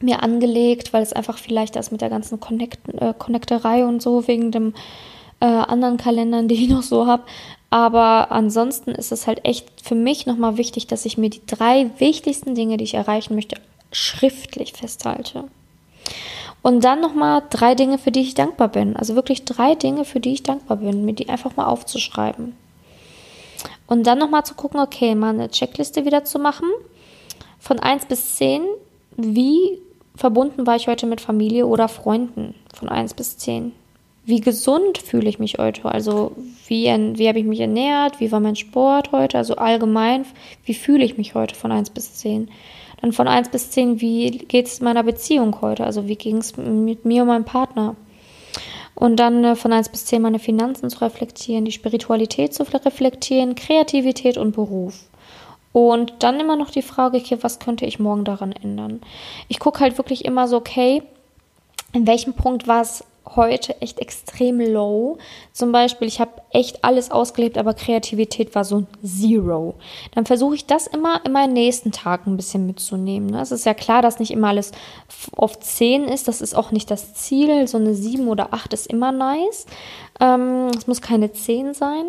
mir 0.00 0.22
angelegt, 0.22 0.92
weil 0.92 1.02
es 1.02 1.12
einfach 1.12 1.38
vielleicht 1.38 1.76
das 1.76 1.90
mit 1.90 2.00
der 2.00 2.08
ganzen 2.08 2.40
Connect, 2.40 2.78
äh, 2.94 3.14
Connecterei 3.18 3.84
und 3.84 4.00
so 4.00 4.28
wegen 4.28 4.52
dem 4.52 4.74
äh, 5.40 5.46
anderen 5.46 5.96
Kalendern, 5.96 6.48
die 6.48 6.54
ich 6.54 6.68
noch 6.68 6.82
so 6.82 7.06
habe. 7.06 7.24
Aber 7.70 8.32
ansonsten 8.32 8.92
ist 8.92 9.12
es 9.12 9.26
halt 9.26 9.44
echt 9.44 9.68
für 9.82 9.94
mich 9.94 10.26
nochmal 10.26 10.56
wichtig, 10.56 10.86
dass 10.86 11.04
ich 11.04 11.18
mir 11.18 11.30
die 11.30 11.44
drei 11.46 11.90
wichtigsten 11.98 12.54
Dinge, 12.54 12.78
die 12.78 12.84
ich 12.84 12.94
erreichen 12.94 13.34
möchte, 13.34 13.60
schriftlich 13.92 14.72
festhalte. 14.72 15.44
Und 16.62 16.82
dann 16.84 17.00
nochmal 17.00 17.42
drei 17.50 17.74
Dinge, 17.74 17.98
für 17.98 18.10
die 18.10 18.22
ich 18.22 18.34
dankbar 18.34 18.68
bin. 18.68 18.96
Also 18.96 19.14
wirklich 19.14 19.44
drei 19.44 19.74
Dinge, 19.74 20.04
für 20.04 20.18
die 20.18 20.32
ich 20.32 20.42
dankbar 20.42 20.78
bin, 20.78 21.04
mir 21.04 21.12
die 21.12 21.28
einfach 21.28 21.56
mal 21.56 21.66
aufzuschreiben. 21.66 22.56
Und 23.86 24.06
dann 24.06 24.18
nochmal 24.18 24.44
zu 24.44 24.54
gucken, 24.54 24.80
okay, 24.80 25.14
mal 25.14 25.30
eine 25.30 25.50
Checkliste 25.50 26.04
wieder 26.04 26.24
zu 26.24 26.38
machen. 26.38 26.68
Von 27.58 27.78
1 27.78 28.06
bis 28.06 28.36
10, 28.36 28.62
wie 29.16 29.78
verbunden 30.14 30.66
war 30.66 30.76
ich 30.76 30.88
heute 30.88 31.06
mit 31.06 31.20
Familie 31.20 31.66
oder 31.66 31.88
Freunden? 31.88 32.54
Von 32.74 32.88
1 32.88 33.14
bis 33.14 33.38
10 33.38 33.72
wie 34.28 34.42
gesund 34.42 34.98
fühle 34.98 35.26
ich 35.26 35.38
mich 35.38 35.56
heute? 35.56 35.86
Also 35.86 36.32
wie, 36.66 36.84
wie 36.84 37.28
habe 37.28 37.38
ich 37.38 37.46
mich 37.46 37.60
ernährt? 37.60 38.20
Wie 38.20 38.30
war 38.30 38.40
mein 38.40 38.56
Sport 38.56 39.10
heute? 39.10 39.38
Also 39.38 39.56
allgemein, 39.56 40.26
wie 40.66 40.74
fühle 40.74 41.02
ich 41.02 41.16
mich 41.16 41.34
heute 41.34 41.54
von 41.54 41.72
1 41.72 41.88
bis 41.88 42.12
10? 42.16 42.50
Dann 43.00 43.14
von 43.14 43.26
1 43.26 43.48
bis 43.48 43.70
10, 43.70 44.02
wie 44.02 44.30
geht 44.30 44.66
es 44.66 44.82
meiner 44.82 45.02
Beziehung 45.02 45.62
heute? 45.62 45.84
Also 45.84 46.08
wie 46.08 46.16
ging 46.16 46.36
es 46.36 46.58
mit 46.58 47.06
mir 47.06 47.22
und 47.22 47.28
meinem 47.28 47.46
Partner? 47.46 47.96
Und 48.94 49.16
dann 49.16 49.44
äh, 49.44 49.56
von 49.56 49.72
1 49.72 49.88
bis 49.88 50.04
10 50.04 50.20
meine 50.20 50.40
Finanzen 50.40 50.90
zu 50.90 51.00
reflektieren, 51.00 51.64
die 51.64 51.72
Spiritualität 51.72 52.52
zu 52.52 52.64
reflektieren, 52.64 53.54
Kreativität 53.54 54.36
und 54.36 54.54
Beruf. 54.54 55.04
Und 55.72 56.12
dann 56.18 56.38
immer 56.38 56.56
noch 56.56 56.68
die 56.68 56.82
Frage, 56.82 57.16
okay, 57.16 57.38
was 57.40 57.60
könnte 57.60 57.86
ich 57.86 57.98
morgen 57.98 58.24
daran 58.24 58.52
ändern? 58.52 59.00
Ich 59.48 59.58
gucke 59.58 59.80
halt 59.80 59.96
wirklich 59.96 60.26
immer 60.26 60.48
so, 60.48 60.58
okay, 60.58 61.02
in 61.94 62.06
welchem 62.06 62.34
Punkt 62.34 62.68
war 62.68 62.82
es 62.82 63.04
heute 63.36 63.80
echt 63.80 63.98
extrem 63.98 64.60
low. 64.60 65.18
Zum 65.52 65.72
Beispiel, 65.72 66.08
ich 66.08 66.20
habe 66.20 66.32
echt 66.50 66.84
alles 66.84 67.10
ausgelebt, 67.10 67.58
aber 67.58 67.74
Kreativität 67.74 68.54
war 68.54 68.64
so 68.64 68.80
ein 68.80 68.86
Zero. 69.04 69.74
Dann 70.14 70.26
versuche 70.26 70.54
ich 70.54 70.66
das 70.66 70.86
immer 70.86 71.20
in 71.24 71.32
meinen 71.32 71.52
nächsten 71.52 71.92
Tag 71.92 72.26
ein 72.26 72.36
bisschen 72.36 72.66
mitzunehmen. 72.66 73.30
Ne? 73.30 73.40
Es 73.40 73.52
ist 73.52 73.66
ja 73.66 73.74
klar, 73.74 74.02
dass 74.02 74.18
nicht 74.18 74.30
immer 74.30 74.48
alles 74.48 74.72
auf 75.36 75.58
10 75.58 76.04
ist. 76.04 76.28
Das 76.28 76.40
ist 76.40 76.54
auch 76.54 76.70
nicht 76.70 76.90
das 76.90 77.14
Ziel. 77.14 77.66
So 77.66 77.78
eine 77.78 77.94
7 77.94 78.28
oder 78.28 78.52
8 78.52 78.72
ist 78.72 78.86
immer 78.86 79.12
nice. 79.12 79.66
Ähm, 80.20 80.70
es 80.76 80.86
muss 80.86 81.00
keine 81.00 81.32
10 81.32 81.74
sein. 81.74 82.06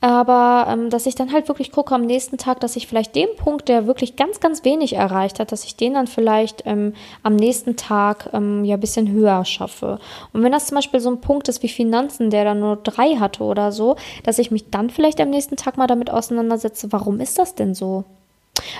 Aber 0.00 0.66
ähm, 0.70 0.88
dass 0.88 1.04
ich 1.04 1.14
dann 1.14 1.32
halt 1.32 1.48
wirklich 1.48 1.72
gucke 1.72 1.94
am 1.94 2.06
nächsten 2.06 2.38
Tag, 2.38 2.60
dass 2.60 2.76
ich 2.76 2.86
vielleicht 2.86 3.14
den 3.14 3.28
Punkt, 3.36 3.68
der 3.68 3.86
wirklich 3.86 4.16
ganz, 4.16 4.40
ganz 4.40 4.64
wenig 4.64 4.94
erreicht 4.94 5.38
hat, 5.38 5.52
dass 5.52 5.64
ich 5.64 5.76
den 5.76 5.94
dann 5.94 6.06
vielleicht 6.06 6.62
ähm, 6.64 6.94
am 7.22 7.36
nächsten 7.36 7.76
Tag 7.76 8.30
ähm, 8.32 8.64
ja 8.64 8.78
bisschen 8.78 9.10
höher 9.10 9.44
schaffe. 9.44 9.98
Und 10.32 10.42
wenn 10.42 10.52
das 10.52 10.66
zum 10.68 10.76
Beispiel 10.76 11.00
so 11.00 11.10
ein 11.10 11.20
Punkt 11.20 11.48
ist 11.48 11.62
wie 11.62 11.68
Finanzen, 11.68 12.30
der 12.30 12.44
dann 12.44 12.60
nur 12.60 12.76
drei 12.76 13.16
hatte 13.16 13.44
oder 13.44 13.72
so, 13.72 13.96
dass 14.22 14.38
ich 14.38 14.50
mich 14.50 14.70
dann 14.70 14.88
vielleicht 14.88 15.20
am 15.20 15.28
nächsten 15.28 15.56
Tag 15.56 15.76
mal 15.76 15.86
damit 15.86 16.10
auseinandersetze, 16.10 16.92
warum 16.92 17.20
ist 17.20 17.38
das 17.38 17.54
denn 17.54 17.74
so? 17.74 18.04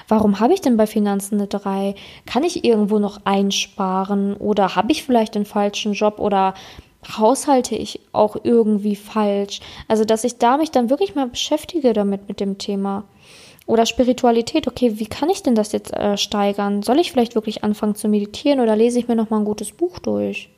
Warum 0.08 0.40
habe 0.40 0.54
ich 0.54 0.60
denn 0.60 0.76
bei 0.76 0.86
Finanzen 0.86 1.36
eine 1.36 1.46
3? 1.46 1.94
Kann 2.26 2.44
ich 2.44 2.64
irgendwo 2.64 2.98
noch 2.98 3.20
einsparen? 3.24 4.36
Oder 4.36 4.76
habe 4.76 4.92
ich 4.92 5.02
vielleicht 5.02 5.34
den 5.34 5.46
falschen 5.46 5.92
Job? 5.92 6.18
Oder 6.18 6.54
haushalte 7.18 7.74
ich 7.74 8.00
auch 8.12 8.36
irgendwie 8.42 8.96
falsch? 8.96 9.60
Also, 9.88 10.04
dass 10.04 10.24
ich 10.24 10.38
da 10.38 10.56
mich 10.56 10.70
dann 10.70 10.90
wirklich 10.90 11.14
mal 11.14 11.26
beschäftige 11.26 11.92
damit 11.92 12.28
mit 12.28 12.40
dem 12.40 12.58
Thema. 12.58 13.04
Oder 13.66 13.86
Spiritualität, 13.86 14.66
okay, 14.66 14.98
wie 14.98 15.06
kann 15.06 15.30
ich 15.30 15.42
denn 15.42 15.54
das 15.54 15.72
jetzt 15.72 15.92
äh, 15.92 16.16
steigern? 16.16 16.82
Soll 16.82 16.98
ich 16.98 17.12
vielleicht 17.12 17.34
wirklich 17.34 17.62
anfangen 17.62 17.94
zu 17.94 18.08
meditieren 18.08 18.60
oder 18.60 18.74
lese 18.74 18.98
ich 18.98 19.06
mir 19.06 19.14
noch 19.14 19.30
mal 19.30 19.38
ein 19.38 19.44
gutes 19.44 19.72
Buch 19.72 19.98
durch? 20.00 20.50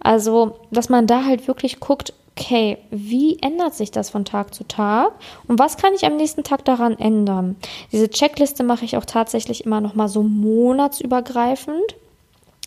Also, 0.00 0.56
dass 0.70 0.88
man 0.88 1.06
da 1.06 1.24
halt 1.24 1.48
wirklich 1.48 1.80
guckt, 1.80 2.12
okay, 2.36 2.78
wie 2.90 3.38
ändert 3.40 3.74
sich 3.74 3.90
das 3.90 4.10
von 4.10 4.24
Tag 4.24 4.54
zu 4.54 4.62
Tag 4.64 5.12
und 5.48 5.58
was 5.58 5.76
kann 5.76 5.94
ich 5.94 6.04
am 6.04 6.16
nächsten 6.16 6.44
Tag 6.44 6.64
daran 6.64 6.98
ändern? 6.98 7.56
Diese 7.92 8.10
Checkliste 8.10 8.62
mache 8.62 8.84
ich 8.84 8.96
auch 8.96 9.06
tatsächlich 9.06 9.64
immer 9.64 9.80
noch 9.80 9.94
mal 9.94 10.08
so 10.08 10.22
monatsübergreifend 10.22 11.96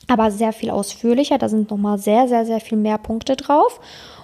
aber 0.10 0.32
sehr 0.32 0.52
viel 0.52 0.72
ausführlicher. 0.72 1.38
Da 1.38 1.48
sind 1.48 1.70
nochmal 1.70 1.98
sehr, 2.00 2.28
sehr, 2.28 2.46
sehr 2.46 2.60
viel 2.60 2.78
mehr 2.78 2.98
Punkte 2.98 3.36
drauf. 3.36 3.80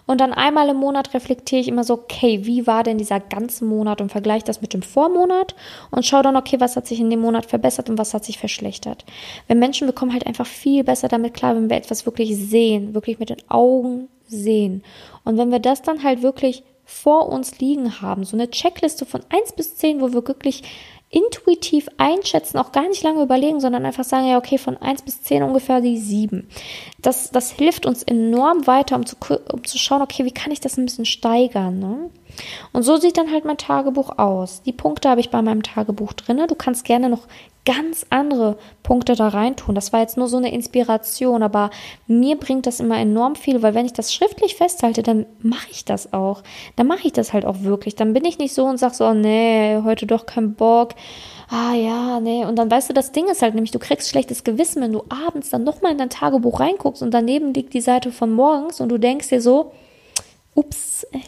Und 0.08 0.22
dann 0.22 0.34
einmal 0.34 0.70
im 0.70 0.78
Monat 0.78 1.14
reflektiere 1.14 1.62
ich 1.62 1.68
immer 1.68 1.84
so, 1.84 1.96
okay, 1.96 2.42
wie 2.44 2.68
war 2.68 2.84
denn 2.84 2.98
dieser 2.98 3.20
ganze 3.20 3.66
Monat 3.66 4.02
und 4.02 4.12
vergleiche 4.12 4.46
das 4.46 4.62
mit 4.62 4.74
dem 4.74 4.84
Vormonat 4.84 5.56
und 5.90 6.06
schaue 6.06 6.22
dann, 6.22 6.36
okay, 6.36 6.60
was 6.60 6.76
hat 6.76 6.86
sich 6.86 7.00
in 7.00 7.10
dem 7.10 7.22
Monat 7.22 7.48
verbessert 7.48 7.90
und 7.90 7.98
was 7.98 8.14
hat 8.14 8.24
sich 8.24 8.38
verschlechtert. 8.38 9.04
Wenn 9.48 9.58
Menschen 9.58 9.88
bekommen 9.88 10.14
halt 10.14 10.28
einfach 10.28 10.46
viel 10.46 10.84
besser 10.84 11.08
damit 11.08 11.34
klar, 11.34 11.56
wenn 11.56 11.70
wir 11.70 11.78
etwas 11.78 12.06
wirklich 12.06 12.38
sehen, 12.38 12.94
wirklich 12.94 13.18
mit 13.18 13.32
den 13.32 13.50
Augen 13.50 14.10
sehen. 14.28 14.84
Und 15.24 15.38
wenn 15.38 15.52
wir 15.52 15.60
das 15.60 15.82
dann 15.82 16.04
halt 16.04 16.22
wirklich 16.22 16.64
vor 16.84 17.30
uns 17.30 17.60
liegen 17.60 18.00
haben, 18.02 18.26
so 18.26 18.38
eine 18.38 18.50
Checkliste 18.52 19.08
von 19.08 19.22
1 19.30 19.54
bis 19.54 19.76
10, 19.78 20.02
wo 20.02 20.14
wir 20.14 20.28
wirklich 20.28 20.62
intuitiv 21.16 21.88
einschätzen, 21.98 22.58
auch 22.58 22.74
gar 22.74 22.90
nicht 22.90 23.02
lange 23.02 23.24
überlegen, 23.24 23.62
sondern 23.62 23.86
einfach 23.86 24.04
sagen, 24.04 24.28
ja, 24.28 24.38
okay, 24.38 24.58
von 24.58 24.76
1 24.76 25.04
bis 25.04 25.24
10 25.24 25.44
ungefähr 25.44 25.80
die 25.80 25.98
7. 25.98 26.46
Das, 27.02 27.32
das 27.32 27.52
hilft 27.52 27.86
uns 27.86 28.04
enorm 28.04 28.68
weiter, 28.68 28.98
um 28.98 29.06
zu, 29.06 29.16
um 29.52 29.64
zu 29.64 29.78
schauen, 29.78 30.02
okay, 30.02 30.26
wie 30.26 30.34
kann 30.34 30.52
ich 30.52 30.60
das 30.60 30.78
ein 30.78 30.86
bisschen 30.86 31.06
steigern, 31.06 31.80
ne? 31.80 32.10
Und 32.74 32.84
so 32.84 32.98
sieht 32.98 33.16
dann 33.16 33.32
halt 33.32 33.46
mein 33.46 33.58
Tagebuch 33.58 34.18
aus. 34.18 34.62
Die 34.64 34.74
Punkte 34.74 35.10
habe 35.10 35.22
ich 35.22 35.30
bei 35.30 35.42
meinem 35.42 35.64
Tagebuch 35.64 36.12
drin. 36.12 36.44
Du 36.50 36.56
kannst 36.56 36.84
gerne 36.84 37.08
noch 37.08 37.28
ganz 37.66 38.06
andere 38.12 38.58
Punkte 38.84 39.16
da 39.16 39.28
reintun. 39.28 39.76
Das 39.76 39.92
war 39.92 40.02
jetzt 40.02 40.18
nur 40.18 40.28
so 40.28 40.38
eine 40.38 40.54
Inspiration, 40.54 41.44
aber 41.44 41.72
mir 42.08 42.38
bringt 42.38 42.68
das 42.68 42.80
immer 42.80 42.98
enorm 42.98 43.36
viel, 43.36 43.62
weil 43.62 43.74
wenn 43.74 43.86
ich 43.86 43.94
das 43.94 44.14
schriftlich 44.14 44.56
festhalte, 44.56 45.04
dann 45.04 45.26
mache 45.42 45.68
ich 45.72 45.84
das 45.84 46.14
auch. 46.14 46.44
Dann 46.76 46.88
mache 46.88 47.08
ich 47.08 47.14
das 47.14 47.34
halt 47.34 47.46
auch 47.46 47.62
wirklich. 47.62 47.96
Dann 47.96 48.14
bin 48.14 48.24
ich 48.24 48.38
nicht 48.38 48.54
so 48.54 48.66
und 48.66 48.78
sage 48.78 48.94
so, 48.94 49.06
oh, 49.06 49.14
nee, 49.14 49.80
heute 49.84 50.06
doch 50.06 50.26
kein 50.26 50.54
Bock. 50.54 50.94
Ah 51.50 51.74
ja, 51.74 52.20
nee. 52.20 52.46
Und 52.46 52.56
dann 52.58 52.70
weißt 52.70 52.90
du, 52.90 52.94
das 52.94 53.12
Ding 53.12 53.28
ist 53.28 53.42
halt 53.42 53.56
nämlich, 53.56 53.72
du 53.72 53.80
kriegst 53.80 54.10
schlechtes 54.10 54.44
Gewissen, 54.44 54.82
wenn 54.82 54.94
du 54.94 55.04
abends 55.10 55.50
dann 55.50 55.64
nochmal 55.64 55.92
in 55.92 55.98
dein 55.98 56.10
Tagebuch 56.10 56.60
reinguckst 56.60 57.02
und 57.02 57.14
daneben 57.14 57.54
liegt 57.54 57.74
die 57.74 57.82
Seite 57.82 58.12
von 58.12 58.32
morgens 58.32 58.80
und 58.80 58.90
du 58.90 58.98
denkst 58.98 59.30
dir 59.30 59.42
so, 59.42 59.72
ups, 60.54 61.04
äh, 61.12 61.20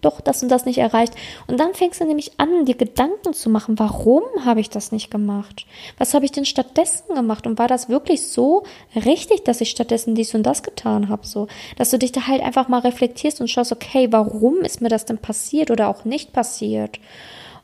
doch 0.00 0.20
das 0.20 0.42
und 0.42 0.48
das 0.48 0.64
nicht 0.64 0.78
erreicht. 0.78 1.14
Und 1.46 1.58
dann 1.58 1.74
fängst 1.74 2.00
du 2.00 2.04
nämlich 2.04 2.32
an, 2.38 2.64
dir 2.64 2.76
Gedanken 2.76 3.34
zu 3.34 3.50
machen, 3.50 3.78
warum 3.78 4.22
habe 4.44 4.60
ich 4.60 4.70
das 4.70 4.92
nicht 4.92 5.10
gemacht? 5.10 5.66
Was 5.98 6.14
habe 6.14 6.24
ich 6.24 6.32
denn 6.32 6.44
stattdessen 6.44 7.14
gemacht? 7.14 7.46
Und 7.46 7.58
war 7.58 7.68
das 7.68 7.88
wirklich 7.88 8.28
so 8.28 8.64
richtig, 8.94 9.44
dass 9.44 9.60
ich 9.60 9.70
stattdessen 9.70 10.14
dies 10.14 10.34
und 10.34 10.44
das 10.44 10.62
getan 10.62 11.08
habe? 11.08 11.26
So, 11.26 11.48
dass 11.76 11.90
du 11.90 11.98
dich 11.98 12.12
da 12.12 12.26
halt 12.26 12.42
einfach 12.42 12.68
mal 12.68 12.80
reflektierst 12.80 13.40
und 13.40 13.48
schaust, 13.48 13.72
okay, 13.72 14.08
warum 14.10 14.60
ist 14.60 14.80
mir 14.80 14.88
das 14.88 15.04
denn 15.04 15.18
passiert 15.18 15.70
oder 15.70 15.88
auch 15.88 16.04
nicht 16.04 16.32
passiert? 16.32 16.98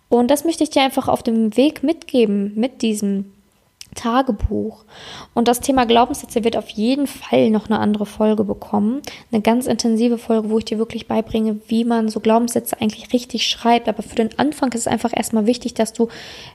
Und 0.08 0.30
das 0.30 0.44
möchte 0.44 0.64
ich 0.64 0.70
dir 0.70 0.82
einfach 0.82 1.08
auf 1.08 1.22
dem 1.22 1.56
Weg 1.56 1.82
mitgeben 1.82 2.52
mit 2.54 2.82
diesem 2.82 3.32
Tagebuch. 3.94 4.84
Und 5.34 5.48
das 5.48 5.60
Thema 5.60 5.86
Glaubenssätze 5.86 6.44
wird 6.44 6.56
auf 6.56 6.68
jeden 6.70 7.06
Fall 7.06 7.50
noch 7.50 7.66
eine 7.66 7.78
andere 7.78 8.06
Folge 8.06 8.44
bekommen. 8.44 9.02
Eine 9.32 9.42
ganz 9.42 9.66
intensive 9.66 10.18
Folge, 10.18 10.50
wo 10.50 10.58
ich 10.58 10.64
dir 10.64 10.78
wirklich 10.78 11.08
beibringe, 11.08 11.60
wie 11.68 11.84
man 11.84 12.08
so 12.08 12.20
Glaubenssätze 12.20 12.80
eigentlich 12.80 13.12
richtig 13.12 13.46
schreibt. 13.46 13.88
Aber 13.88 14.02
für 14.02 14.16
den 14.16 14.38
Anfang 14.38 14.72
ist 14.72 14.82
es 14.82 14.86
einfach 14.86 15.12
erstmal 15.14 15.46
wichtig, 15.46 15.74
dass 15.74 15.92
du 15.92 16.08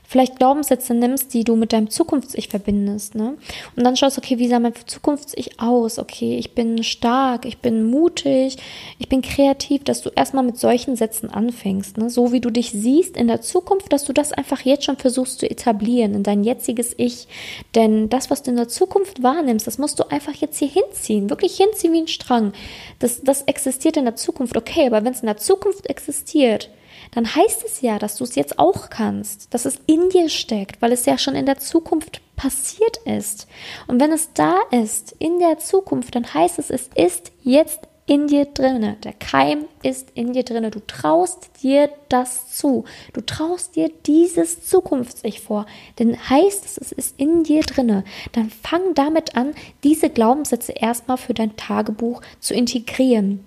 vielleicht 0.06 0.36
Glaubenssätze 0.36 0.94
nimmst, 0.94 1.34
die 1.34 1.44
du 1.44 1.56
mit 1.56 1.72
deinem 1.72 1.90
Zukunfts-Ich 1.90 2.48
verbindest. 2.48 3.14
Ne? 3.14 3.36
Und 3.76 3.84
dann 3.84 3.96
schaust, 3.96 4.18
okay, 4.18 4.38
wie 4.38 4.48
sah 4.48 4.58
mein 4.58 4.74
Zukunfts-Ich 4.86 5.60
aus? 5.60 5.98
Okay, 5.98 6.36
ich 6.36 6.54
bin 6.54 6.82
stark, 6.84 7.44
ich 7.44 7.58
bin 7.58 7.84
mutig, 7.84 8.56
ich 8.98 9.08
bin 9.08 9.22
kreativ, 9.22 9.84
dass 9.84 10.02
du 10.02 10.10
erstmal 10.10 10.44
mit 10.44 10.58
solchen 10.58 10.96
Sätzen 10.96 11.30
anfängst. 11.30 11.96
Ne? 11.96 12.10
So 12.10 12.32
wie 12.32 12.40
du 12.40 12.50
dich 12.50 12.70
siehst 12.72 13.16
in 13.16 13.28
der 13.28 13.40
Zukunft, 13.40 13.92
dass 13.92 14.04
du 14.04 14.12
das 14.12 14.32
einfach 14.32 14.60
jetzt 14.60 14.84
schon 14.84 14.96
versuchst 14.96 15.40
zu 15.40 15.50
etablieren 15.50 16.14
in 16.14 16.22
dein 16.22 16.44
jetziges 16.44 16.94
Ich 16.96 17.26
denn 17.74 18.08
das, 18.08 18.30
was 18.30 18.42
du 18.42 18.50
in 18.50 18.56
der 18.56 18.68
Zukunft 18.68 19.22
wahrnimmst, 19.22 19.66
das 19.66 19.78
musst 19.78 19.98
du 19.98 20.10
einfach 20.10 20.34
jetzt 20.34 20.58
hier 20.58 20.68
hinziehen, 20.68 21.30
wirklich 21.30 21.56
hinziehen 21.56 21.92
wie 21.92 22.02
ein 22.02 22.08
Strang. 22.08 22.52
Das, 22.98 23.22
das 23.22 23.42
existiert 23.42 23.96
in 23.96 24.04
der 24.04 24.16
Zukunft, 24.16 24.56
okay, 24.56 24.86
aber 24.86 25.04
wenn 25.04 25.12
es 25.12 25.20
in 25.20 25.26
der 25.26 25.36
Zukunft 25.36 25.88
existiert, 25.88 26.70
dann 27.12 27.34
heißt 27.34 27.64
es 27.64 27.80
ja, 27.80 27.98
dass 27.98 28.16
du 28.16 28.24
es 28.24 28.34
jetzt 28.34 28.58
auch 28.58 28.90
kannst, 28.90 29.52
dass 29.52 29.64
es 29.64 29.80
in 29.86 30.10
dir 30.10 30.28
steckt, 30.28 30.80
weil 30.80 30.92
es 30.92 31.06
ja 31.06 31.18
schon 31.18 31.34
in 31.34 31.46
der 31.46 31.58
Zukunft 31.58 32.20
passiert 32.36 32.98
ist. 33.04 33.46
Und 33.86 34.00
wenn 34.00 34.12
es 34.12 34.32
da 34.32 34.56
ist, 34.70 35.14
in 35.18 35.38
der 35.38 35.58
Zukunft, 35.58 36.14
dann 36.14 36.32
heißt 36.32 36.58
es, 36.58 36.70
es 36.70 36.88
ist 36.94 37.32
jetzt 37.42 37.80
in 38.10 38.26
dir 38.26 38.46
drinne. 38.46 38.96
Der 39.04 39.12
Keim 39.12 39.66
ist 39.84 40.08
in 40.14 40.32
dir 40.32 40.42
drinne. 40.42 40.72
Du 40.72 40.80
traust 40.84 41.62
dir 41.62 41.88
das 42.08 42.50
zu. 42.56 42.84
Du 43.12 43.20
traust 43.20 43.76
dir 43.76 43.88
dieses 44.04 44.66
Zukunfts-Ich 44.66 45.40
vor. 45.40 45.64
Denn 46.00 46.18
heißt 46.28 46.64
es, 46.64 46.76
es 46.76 46.90
ist 46.90 47.20
in 47.20 47.44
dir 47.44 47.60
drinne. 47.60 48.02
Dann 48.32 48.50
fang 48.50 48.94
damit 48.96 49.36
an, 49.36 49.54
diese 49.84 50.10
Glaubenssätze 50.10 50.72
erstmal 50.72 51.18
für 51.18 51.34
dein 51.34 51.56
Tagebuch 51.56 52.20
zu 52.40 52.52
integrieren 52.52 53.44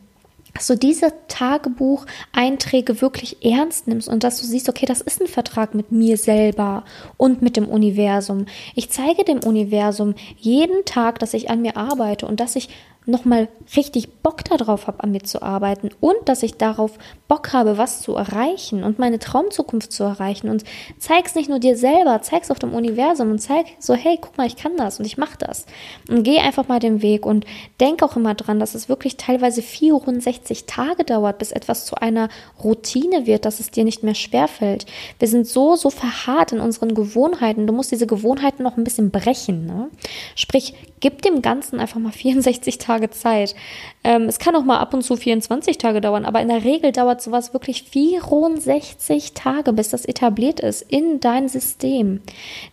dass 0.53 0.67
du 0.67 0.77
diese 0.77 1.11
Tagebucheinträge 1.29 3.01
wirklich 3.01 3.43
ernst 3.43 3.87
nimmst 3.87 4.07
und 4.07 4.23
dass 4.23 4.39
du 4.39 4.45
siehst, 4.45 4.69
okay, 4.69 4.85
das 4.85 5.01
ist 5.01 5.19
ein 5.19 5.27
Vertrag 5.27 5.73
mit 5.73 5.91
mir 5.91 6.15
selber 6.15 6.85
und 7.17 7.41
mit 7.41 7.57
dem 7.57 7.67
Universum. 7.67 8.45
Ich 8.75 8.91
zeige 8.91 9.23
dem 9.23 9.39
Universum 9.39 10.13
jeden 10.37 10.85
Tag, 10.85 11.17
dass 11.17 11.33
ich 11.33 11.49
an 11.49 11.63
mir 11.63 11.75
arbeite 11.75 12.27
und 12.27 12.39
dass 12.39 12.55
ich 12.55 12.69
nochmal 13.05 13.49
richtig 13.75 14.21
Bock 14.21 14.43
darauf 14.45 14.87
habe, 14.87 15.03
an 15.03 15.11
mir 15.11 15.23
zu 15.23 15.41
arbeiten 15.41 15.89
und 15.99 16.17
dass 16.25 16.43
ich 16.43 16.55
darauf 16.55 16.97
Bock 17.27 17.53
habe, 17.53 17.77
was 17.77 18.01
zu 18.01 18.15
erreichen 18.15 18.83
und 18.83 18.99
meine 18.99 19.19
Traumzukunft 19.19 19.91
zu 19.91 20.03
erreichen 20.03 20.49
und 20.49 20.63
zeig's 20.99 21.35
nicht 21.35 21.49
nur 21.49 21.59
dir 21.59 21.77
selber, 21.77 22.21
zeig's 22.21 22.51
auf 22.51 22.59
dem 22.59 22.73
Universum 22.73 23.31
und 23.31 23.39
zeig 23.39 23.65
so, 23.79 23.93
hey, 23.93 24.17
guck 24.21 24.37
mal, 24.37 24.47
ich 24.47 24.55
kann 24.55 24.77
das 24.77 24.99
und 24.99 25.05
ich 25.05 25.17
mache 25.17 25.37
das 25.37 25.65
und 26.09 26.23
geh 26.23 26.39
einfach 26.39 26.67
mal 26.67 26.79
den 26.79 27.01
Weg 27.01 27.25
und 27.25 27.45
denk 27.79 28.03
auch 28.03 28.15
immer 28.15 28.35
dran, 28.35 28.59
dass 28.59 28.75
es 28.75 28.89
wirklich 28.89 29.17
teilweise 29.17 29.61
64 29.61 30.65
Tage 30.65 31.03
dauert, 31.03 31.39
bis 31.39 31.51
etwas 31.51 31.85
zu 31.85 31.95
einer 31.95 32.29
Routine 32.63 33.25
wird, 33.25 33.45
dass 33.45 33.59
es 33.59 33.71
dir 33.71 33.83
nicht 33.83 34.03
mehr 34.03 34.15
schwerfällt. 34.15 34.85
Wir 35.19 35.27
sind 35.27 35.47
so, 35.47 35.75
so 35.75 35.89
verharrt 35.89 36.51
in 36.51 36.59
unseren 36.59 36.93
Gewohnheiten. 36.93 37.67
Du 37.67 37.73
musst 37.73 37.91
diese 37.91 38.07
Gewohnheiten 38.07 38.63
noch 38.63 38.77
ein 38.77 38.83
bisschen 38.83 39.11
brechen. 39.11 39.65
Ne? 39.65 39.89
Sprich, 40.35 40.73
gib 40.99 41.21
dem 41.21 41.41
Ganzen 41.41 41.79
einfach 41.79 41.99
mal 41.99 42.11
64 42.11 42.77
Tage 42.77 42.92
Tage 42.93 43.09
Zeit. 43.09 43.55
Ähm, 44.03 44.23
es 44.23 44.37
kann 44.37 44.55
auch 44.55 44.63
mal 44.63 44.77
ab 44.77 44.93
und 44.93 45.01
zu 45.01 45.15
24 45.15 45.79
Tage 45.79 45.99
dauern, 45.99 46.25
aber 46.25 46.41
in 46.41 46.49
der 46.49 46.63
Regel 46.63 46.91
dauert 46.91 47.21
sowas 47.23 47.53
wirklich 47.53 47.83
64 47.83 49.33
Tage, 49.33 49.73
bis 49.73 49.89
das 49.89 50.05
etabliert 50.05 50.59
ist 50.59 50.83
in 50.83 51.19
dein 51.19 51.49
System. 51.49 52.21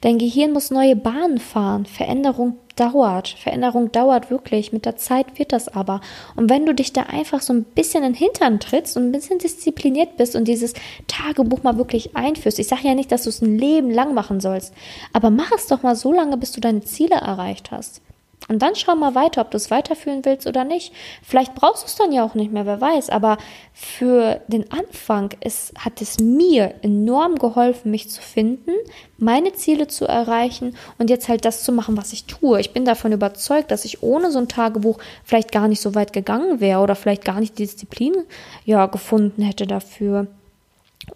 Dein 0.03 0.19
Gehirn 0.19 0.53
muss 0.53 0.71
neue 0.71 0.97
Bahnen 0.97 1.39
fahren. 1.39 1.87
Veränderung 1.87 2.59
dauert. 2.77 3.29
Veränderung 3.29 3.93
dauert 3.93 4.31
wirklich. 4.31 4.73
Mit 4.73 4.85
der 4.85 4.97
Zeit 4.97 5.39
wird 5.39 5.53
das 5.53 5.69
aber. 5.69 6.03
Und 6.37 6.51
wenn 6.51 6.67
du 6.67 6.75
dich 6.75 6.93
da 6.93 7.05
einfach 7.05 7.41
so 7.41 7.55
ein 7.55 7.65
bisschen 7.65 8.05
in 8.05 8.13
den 8.13 8.19
Hintern 8.19 8.61
trittst 8.61 8.97
und 8.97 9.05
ein 9.05 9.13
bisschen 9.13 9.39
diszipliniert 9.39 10.19
bist 10.19 10.37
und 10.37 10.49
dieses 10.49 10.75
Tagebuch 11.07 11.63
mal 11.63 11.79
wirklich 11.79 12.15
einführst, 12.15 12.59
ich 12.59 12.69
sage 12.69 12.89
ja 12.89 12.95
nicht, 12.95 13.11
dass 13.11 13.25
du 13.25 13.31
es 13.31 13.41
ein 13.41 13.59
Leben 13.59 13.91
lang 13.91 14.13
machen 14.13 14.41
sollst, 14.41 14.75
aber 15.15 15.31
mach 15.31 15.53
es 15.53 15.67
doch 15.67 15.83
mal 15.83 15.97
so 15.97 16.13
lange, 16.13 16.37
bis 16.37 16.53
du 16.53 16.61
deine 16.61 16.83
Ziele 16.83 17.17
erreicht 17.17 17.71
hast. 17.71 18.03
Und 18.51 18.63
dann 18.63 18.75
schau 18.75 18.97
mal 18.97 19.15
weiter, 19.15 19.43
ob 19.43 19.53
du 19.53 19.57
es 19.57 19.71
weiterführen 19.71 20.25
willst 20.25 20.45
oder 20.49 20.65
nicht. 20.65 20.93
Vielleicht 21.23 21.55
brauchst 21.55 21.85
du 21.85 21.87
es 21.87 21.95
dann 21.95 22.11
ja 22.11 22.25
auch 22.25 22.35
nicht 22.35 22.51
mehr, 22.53 22.67
wer 22.67 22.81
weiß. 22.81 23.09
Aber 23.09 23.39
für 23.73 24.41
den 24.49 24.73
Anfang 24.73 25.31
ist, 25.39 25.73
hat 25.79 26.03
es 26.03 26.19
mir 26.19 26.75
enorm 26.83 27.37
geholfen, 27.37 27.93
mich 27.93 28.11
zu 28.11 28.21
finden, 28.21 28.73
meine 29.19 29.53
Ziele 29.53 29.87
zu 29.87 30.05
erreichen 30.05 30.77
und 30.99 31.11
jetzt 31.11 31.29
halt 31.29 31.45
das 31.45 31.63
zu 31.63 31.71
machen, 31.71 31.97
was 31.97 32.13
ich 32.13 32.25
tue. 32.25 32.59
Ich 32.61 32.73
bin 32.73 32.85
davon 32.85 33.13
überzeugt, 33.13 33.71
dass 33.71 33.85
ich 33.85 34.03
ohne 34.03 34.33
so 34.33 34.41
ein 34.41 34.49
Tagebuch 34.49 34.99
vielleicht 35.23 35.53
gar 35.53 35.69
nicht 35.69 35.81
so 35.81 35.95
weit 35.95 36.13
gegangen 36.13 36.59
wäre 36.59 36.81
oder 36.81 36.97
vielleicht 36.97 37.25
gar 37.25 37.39
nicht 37.39 37.57
die 37.57 37.63
Disziplin 37.63 38.17
ja 38.65 38.87
gefunden 38.87 39.43
hätte 39.43 39.69
dafür. 39.69 40.27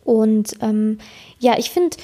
Und 0.04 0.52
ähm, 0.60 0.98
ja, 1.40 1.58
ich 1.58 1.70
finde, 1.70 1.96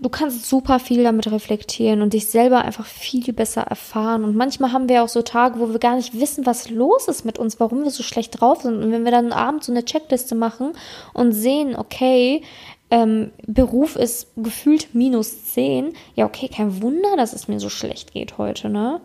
du 0.00 0.08
kannst 0.08 0.46
super 0.46 0.78
viel 0.78 1.02
damit 1.02 1.30
reflektieren 1.30 2.02
und 2.02 2.12
dich 2.12 2.26
selber 2.26 2.64
einfach 2.64 2.86
viel 2.86 3.32
besser 3.32 3.62
erfahren. 3.62 4.24
Und 4.24 4.36
manchmal 4.36 4.72
haben 4.72 4.88
wir 4.88 5.02
auch 5.02 5.08
so 5.08 5.22
Tage, 5.22 5.58
wo 5.58 5.70
wir 5.70 5.78
gar 5.78 5.96
nicht 5.96 6.18
wissen, 6.18 6.46
was 6.46 6.70
los 6.70 7.08
ist 7.08 7.24
mit 7.24 7.38
uns, 7.38 7.58
warum 7.58 7.82
wir 7.82 7.90
so 7.90 8.02
schlecht 8.02 8.40
drauf 8.40 8.62
sind. 8.62 8.82
Und 8.82 8.92
wenn 8.92 9.04
wir 9.04 9.10
dann 9.10 9.32
abends 9.32 9.66
so 9.66 9.72
eine 9.72 9.84
Checkliste 9.84 10.34
machen 10.34 10.72
und 11.14 11.32
sehen, 11.32 11.76
okay, 11.76 12.42
ähm, 12.90 13.32
Beruf 13.46 13.96
ist 13.96 14.28
gefühlt 14.36 14.94
minus 14.94 15.44
10, 15.46 15.92
ja, 16.14 16.24
okay, 16.24 16.48
kein 16.48 16.80
Wunder, 16.80 17.16
dass 17.16 17.34
es 17.34 17.48
mir 17.48 17.60
so 17.60 17.68
schlecht 17.68 18.12
geht 18.12 18.38
heute, 18.38 18.70
ne? 18.70 19.00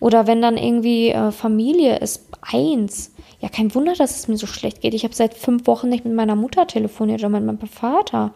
Oder 0.00 0.26
wenn 0.26 0.42
dann 0.42 0.58
irgendwie 0.58 1.10
äh, 1.10 1.30
Familie 1.30 1.98
ist 1.98 2.26
eins, 2.42 3.12
ja, 3.40 3.48
kein 3.48 3.74
Wunder, 3.74 3.94
dass 3.94 4.16
es 4.16 4.28
mir 4.28 4.36
so 4.36 4.46
schlecht 4.46 4.82
geht. 4.82 4.92
Ich 4.92 5.04
habe 5.04 5.14
seit 5.14 5.34
fünf 5.34 5.66
Wochen 5.66 5.88
nicht 5.88 6.04
mit 6.04 6.14
meiner 6.14 6.36
Mutter 6.36 6.66
telefoniert 6.66 7.20
oder 7.20 7.30
mit 7.30 7.44
meinem 7.44 7.58
Vater 7.58 8.32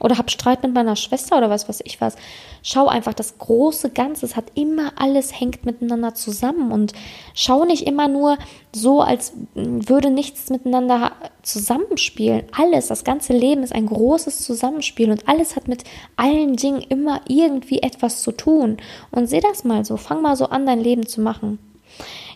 oder 0.00 0.18
habe 0.18 0.30
Streit 0.30 0.62
mit 0.62 0.74
meiner 0.74 0.96
Schwester 0.96 1.38
oder 1.38 1.50
was 1.50 1.68
weiß 1.68 1.82
ich 1.84 2.00
was. 2.00 2.16
Schau 2.62 2.86
einfach, 2.86 3.14
das 3.14 3.38
große 3.38 3.90
Ganze, 3.90 4.26
es 4.26 4.36
hat 4.36 4.52
immer 4.54 4.92
alles 4.96 5.38
hängt 5.38 5.66
miteinander 5.66 6.14
zusammen 6.14 6.72
und 6.72 6.92
schau 7.34 7.64
nicht 7.64 7.86
immer 7.86 8.08
nur 8.08 8.38
so, 8.74 9.00
als 9.00 9.32
würde 9.54 10.10
nichts 10.10 10.50
miteinander 10.50 11.12
zusammenspielen. 11.42 12.44
Alles, 12.56 12.88
das 12.88 13.04
ganze 13.04 13.32
Leben 13.32 13.62
ist 13.62 13.74
ein 13.74 13.86
großes 13.86 14.42
Zusammenspiel 14.42 15.10
und 15.10 15.28
alles 15.28 15.56
hat 15.56 15.68
mit 15.68 15.84
allen 16.16 16.56
Dingen 16.56 16.82
immer 16.82 17.20
irgendwie 17.28 17.80
etwas 17.80 18.22
zu 18.22 18.32
tun. 18.32 18.78
Und 19.10 19.26
seh 19.26 19.40
das 19.40 19.64
mal 19.64 19.84
so, 19.84 19.96
fang 19.96 20.22
mal 20.22 20.36
so 20.36 20.46
an, 20.46 20.66
dein 20.66 20.80
Leben 20.80 21.06
zu 21.06 21.20
machen. 21.20 21.58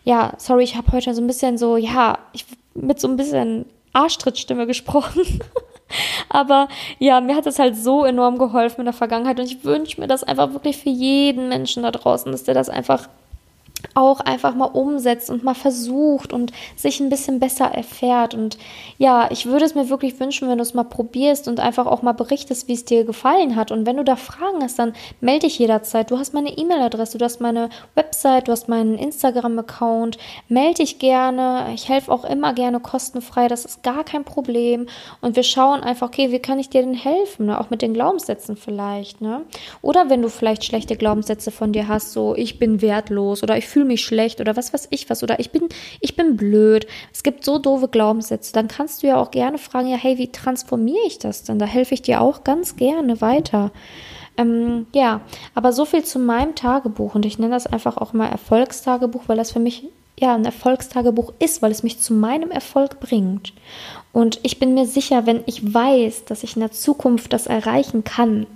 Ja, 0.04 0.34
sorry, 0.38 0.64
ich 0.64 0.76
habe 0.76 0.92
heute 0.92 1.14
so 1.14 1.20
ein 1.20 1.26
bisschen 1.26 1.58
so, 1.58 1.76
ja, 1.76 2.18
ich, 2.32 2.44
mit 2.74 3.00
so 3.00 3.08
ein 3.08 3.16
bisschen 3.16 3.66
Arschtrittstimme 3.92 4.66
gesprochen. 4.66 5.22
Aber 6.28 6.68
ja, 6.98 7.20
mir 7.20 7.36
hat 7.36 7.46
es 7.46 7.58
halt 7.58 7.76
so 7.76 8.04
enorm 8.04 8.38
geholfen 8.38 8.80
in 8.80 8.86
der 8.86 8.94
Vergangenheit 8.94 9.38
und 9.38 9.46
ich 9.46 9.64
wünsche 9.64 10.00
mir 10.00 10.06
das 10.06 10.24
einfach 10.24 10.52
wirklich 10.52 10.76
für 10.78 10.90
jeden 10.90 11.48
Menschen 11.48 11.82
da 11.82 11.90
draußen, 11.90 12.32
dass 12.32 12.44
der 12.44 12.54
das 12.54 12.68
einfach 12.68 13.08
auch 13.94 14.20
einfach 14.20 14.54
mal 14.54 14.66
umsetzt 14.66 15.30
und 15.30 15.44
mal 15.44 15.54
versucht 15.54 16.32
und 16.32 16.52
sich 16.76 17.00
ein 17.00 17.08
bisschen 17.08 17.40
besser 17.40 17.66
erfährt. 17.66 18.34
Und 18.34 18.58
ja, 18.98 19.28
ich 19.30 19.46
würde 19.46 19.64
es 19.64 19.74
mir 19.74 19.88
wirklich 19.88 20.18
wünschen, 20.20 20.48
wenn 20.48 20.58
du 20.58 20.62
es 20.62 20.74
mal 20.74 20.84
probierst 20.84 21.48
und 21.48 21.60
einfach 21.60 21.86
auch 21.86 22.02
mal 22.02 22.12
berichtest, 22.12 22.68
wie 22.68 22.74
es 22.74 22.84
dir 22.84 23.04
gefallen 23.04 23.56
hat. 23.56 23.70
Und 23.70 23.86
wenn 23.86 23.96
du 23.96 24.04
da 24.04 24.16
Fragen 24.16 24.62
hast, 24.62 24.78
dann 24.78 24.92
melde 25.20 25.46
dich 25.46 25.58
jederzeit. 25.58 26.10
Du 26.10 26.18
hast 26.18 26.34
meine 26.34 26.56
E-Mail-Adresse, 26.56 27.18
du 27.18 27.24
hast 27.24 27.40
meine 27.40 27.68
Website, 27.94 28.48
du 28.48 28.52
hast 28.52 28.68
meinen 28.68 28.98
Instagram-Account. 28.98 30.18
Melde 30.48 30.82
dich 30.82 30.98
gerne. 30.98 31.68
Ich 31.74 31.88
helfe 31.88 32.12
auch 32.12 32.24
immer 32.24 32.52
gerne 32.52 32.80
kostenfrei. 32.80 33.48
Das 33.48 33.64
ist 33.64 33.82
gar 33.82 34.04
kein 34.04 34.24
Problem. 34.24 34.86
Und 35.20 35.36
wir 35.36 35.42
schauen 35.42 35.82
einfach, 35.82 36.08
okay, 36.08 36.32
wie 36.32 36.38
kann 36.38 36.58
ich 36.58 36.68
dir 36.68 36.82
denn 36.82 36.94
helfen? 36.94 37.46
Ne? 37.46 37.60
Auch 37.60 37.70
mit 37.70 37.82
den 37.82 37.94
Glaubenssätzen 37.94 38.56
vielleicht. 38.56 39.20
Ne? 39.20 39.42
Oder 39.82 40.10
wenn 40.10 40.22
du 40.22 40.28
vielleicht 40.28 40.64
schlechte 40.64 40.96
Glaubenssätze 40.96 41.50
von 41.50 41.72
dir 41.72 41.88
hast, 41.88 42.12
so 42.12 42.34
ich 42.34 42.58
bin 42.58 42.82
wertlos 42.82 43.42
oder 43.42 43.56
ich 43.66 43.72
fühle 43.72 43.84
mich 43.84 44.04
schlecht 44.04 44.40
oder 44.40 44.56
was 44.56 44.72
weiß 44.72 44.88
ich 44.90 45.10
was 45.10 45.24
oder 45.24 45.40
ich 45.40 45.50
bin, 45.50 45.68
ich 46.00 46.14
bin 46.14 46.36
blöd. 46.36 46.86
Es 47.12 47.24
gibt 47.24 47.44
so 47.44 47.58
doofe 47.58 47.88
Glaubenssätze. 47.88 48.52
Dann 48.52 48.68
kannst 48.68 49.02
du 49.02 49.08
ja 49.08 49.16
auch 49.16 49.32
gerne 49.32 49.58
fragen, 49.58 49.88
ja, 49.88 49.96
hey, 49.96 50.18
wie 50.18 50.30
transformiere 50.30 51.04
ich 51.06 51.18
das 51.18 51.42
denn? 51.42 51.58
Da 51.58 51.66
helfe 51.66 51.94
ich 51.94 52.02
dir 52.02 52.20
auch 52.20 52.44
ganz 52.44 52.76
gerne 52.76 53.20
weiter. 53.20 53.72
Ähm, 54.36 54.86
ja, 54.94 55.20
aber 55.54 55.72
so 55.72 55.84
viel 55.84 56.04
zu 56.04 56.20
meinem 56.20 56.54
Tagebuch 56.54 57.14
und 57.16 57.26
ich 57.26 57.38
nenne 57.38 57.54
das 57.54 57.66
einfach 57.66 57.96
auch 57.96 58.12
mal 58.12 58.28
Erfolgstagebuch, 58.28 59.22
weil 59.26 59.36
das 59.36 59.50
für 59.50 59.58
mich 59.58 59.88
ja, 60.18 60.34
ein 60.34 60.44
Erfolgstagebuch 60.44 61.32
ist, 61.40 61.60
weil 61.60 61.72
es 61.72 61.82
mich 61.82 61.98
zu 61.98 62.14
meinem 62.14 62.50
Erfolg 62.50 63.00
bringt. 63.00 63.52
Und 64.12 64.38
ich 64.44 64.58
bin 64.58 64.74
mir 64.74 64.86
sicher, 64.86 65.26
wenn 65.26 65.42
ich 65.46 65.74
weiß, 65.74 66.24
dass 66.24 66.42
ich 66.42 66.54
in 66.54 66.60
der 66.60 66.70
Zukunft 66.70 67.32
das 67.32 67.46
erreichen 67.46 68.04
kann, 68.04 68.46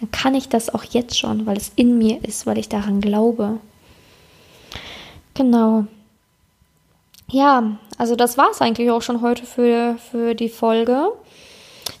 dann 0.00 0.10
kann 0.12 0.34
ich 0.34 0.48
das 0.48 0.72
auch 0.72 0.84
jetzt 0.84 1.18
schon, 1.18 1.44
weil 1.44 1.56
es 1.56 1.72
in 1.76 1.98
mir 1.98 2.24
ist, 2.24 2.46
weil 2.46 2.58
ich 2.58 2.68
daran 2.68 3.00
glaube. 3.00 3.58
Genau. 5.34 5.86
Ja, 7.30 7.78
also 7.98 8.16
das 8.16 8.38
war 8.38 8.50
es 8.50 8.60
eigentlich 8.60 8.90
auch 8.90 9.02
schon 9.02 9.20
heute 9.20 9.44
für, 9.44 9.96
für 10.10 10.34
die 10.34 10.48
Folge 10.48 11.12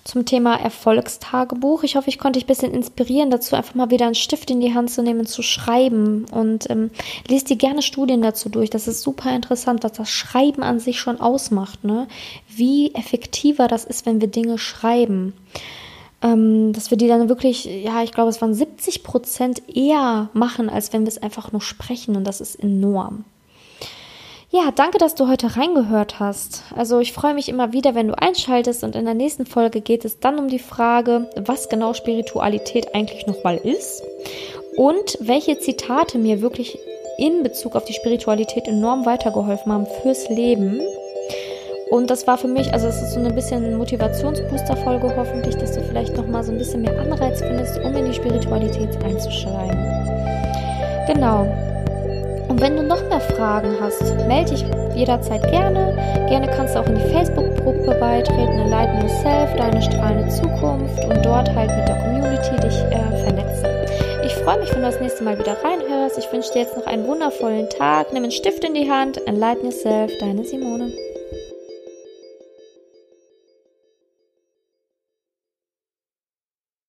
zum 0.04 0.26
Thema 0.26 0.56
Erfolgstagebuch. 0.56 1.82
Ich 1.82 1.96
hoffe, 1.96 2.08
ich 2.08 2.18
konnte 2.18 2.38
dich 2.38 2.44
ein 2.44 2.48
bisschen 2.48 2.74
inspirieren, 2.74 3.30
dazu 3.30 3.56
einfach 3.56 3.74
mal 3.74 3.90
wieder 3.90 4.06
einen 4.06 4.14
Stift 4.14 4.50
in 4.50 4.60
die 4.60 4.74
Hand 4.74 4.90
zu 4.90 5.02
nehmen, 5.02 5.26
zu 5.26 5.42
schreiben. 5.42 6.26
Und 6.30 6.68
ähm, 6.70 6.90
lest 7.28 7.50
dir 7.50 7.56
gerne 7.56 7.82
Studien 7.82 8.22
dazu 8.22 8.48
durch. 8.48 8.70
Das 8.70 8.86
ist 8.86 9.02
super 9.02 9.34
interessant, 9.34 9.82
was 9.82 9.92
das 9.92 10.10
Schreiben 10.10 10.62
an 10.62 10.78
sich 10.78 11.00
schon 11.00 11.20
ausmacht. 11.20 11.84
Ne? 11.84 12.06
Wie 12.48 12.94
effektiver 12.94 13.66
das 13.66 13.84
ist, 13.84 14.06
wenn 14.06 14.20
wir 14.20 14.28
Dinge 14.28 14.58
schreiben. 14.58 15.32
Ähm, 16.24 16.72
dass 16.72 16.90
wir 16.90 16.96
die 16.96 17.06
dann 17.06 17.28
wirklich, 17.28 17.66
ja, 17.66 18.02
ich 18.02 18.12
glaube, 18.12 18.30
es 18.30 18.40
waren 18.40 18.54
70 18.54 19.02
Prozent 19.04 19.62
eher 19.68 20.30
machen, 20.32 20.70
als 20.70 20.92
wenn 20.92 21.02
wir 21.02 21.08
es 21.08 21.22
einfach 21.22 21.52
nur 21.52 21.60
sprechen. 21.60 22.16
Und 22.16 22.24
das 22.24 22.40
ist 22.40 22.56
enorm. 22.56 23.24
Ja, 24.50 24.70
danke, 24.74 24.98
dass 24.98 25.16
du 25.16 25.28
heute 25.28 25.56
reingehört 25.56 26.20
hast. 26.20 26.62
Also 26.76 27.00
ich 27.00 27.12
freue 27.12 27.34
mich 27.34 27.48
immer 27.48 27.72
wieder, 27.72 27.94
wenn 27.94 28.08
du 28.08 28.16
einschaltest 28.16 28.84
und 28.84 28.94
in 28.94 29.04
der 29.04 29.14
nächsten 29.14 29.46
Folge 29.46 29.80
geht 29.80 30.04
es 30.04 30.20
dann 30.20 30.38
um 30.38 30.48
die 30.48 30.60
Frage, 30.60 31.28
was 31.36 31.68
genau 31.68 31.92
Spiritualität 31.92 32.94
eigentlich 32.94 33.26
nochmal 33.26 33.56
ist 33.56 34.02
und 34.76 35.18
welche 35.20 35.58
Zitate 35.58 36.18
mir 36.18 36.40
wirklich 36.40 36.78
in 37.18 37.42
Bezug 37.42 37.74
auf 37.74 37.84
die 37.84 37.94
Spiritualität 37.94 38.68
enorm 38.68 39.04
weitergeholfen 39.04 39.72
haben 39.72 39.86
fürs 40.02 40.28
Leben. 40.28 40.80
Und 41.94 42.10
das 42.10 42.26
war 42.26 42.36
für 42.36 42.48
mich, 42.48 42.72
also 42.72 42.88
es 42.88 43.00
ist 43.00 43.12
so 43.12 43.20
ein 43.20 43.34
bisschen 43.36 43.78
Motivationsbooster-Folge 43.78 45.14
hoffentlich, 45.16 45.54
dass 45.54 45.74
du 45.74 45.80
vielleicht 45.80 46.16
nochmal 46.16 46.42
so 46.42 46.50
ein 46.50 46.58
bisschen 46.58 46.82
mehr 46.82 46.98
Anreiz 46.98 47.40
findest, 47.40 47.78
um 47.84 47.94
in 47.94 48.06
die 48.06 48.12
Spiritualität 48.12 49.00
einzusteigen. 49.04 49.78
Genau. 51.06 51.46
Und 52.48 52.60
wenn 52.60 52.74
du 52.74 52.82
noch 52.82 53.00
mehr 53.08 53.20
Fragen 53.20 53.76
hast, 53.80 54.02
melde 54.26 54.50
dich 54.50 54.64
jederzeit 54.96 55.48
gerne. 55.52 55.94
Gerne 56.28 56.48
kannst 56.48 56.74
du 56.74 56.80
auch 56.80 56.86
in 56.86 56.96
die 56.96 57.12
Facebook-Gruppe 57.12 57.96
beitreten, 58.00 58.58
Enlighten 58.58 59.00
Yourself, 59.00 59.54
deine 59.56 59.80
strahlende 59.80 60.28
Zukunft 60.30 61.04
und 61.04 61.24
dort 61.24 61.48
halt 61.54 61.70
mit 61.76 61.86
der 61.86 61.96
Community 62.02 62.56
dich 62.56 62.76
äh, 62.90 63.22
vernetzen. 63.22 63.68
Ich 64.26 64.34
freue 64.42 64.58
mich, 64.58 64.74
wenn 64.74 64.82
du 64.82 64.90
das 64.90 65.00
nächste 65.00 65.22
Mal 65.22 65.38
wieder 65.38 65.56
reinhörst. 65.62 66.18
Ich 66.18 66.32
wünsche 66.32 66.54
dir 66.54 66.62
jetzt 66.62 66.76
noch 66.76 66.86
einen 66.86 67.06
wundervollen 67.06 67.70
Tag. 67.70 68.12
Nimm 68.12 68.24
einen 68.24 68.32
Stift 68.32 68.64
in 68.64 68.74
die 68.74 68.90
Hand, 68.90 69.24
Enlighten 69.28 69.66
Yourself, 69.66 70.10
deine 70.18 70.42
Simone. 70.42 70.90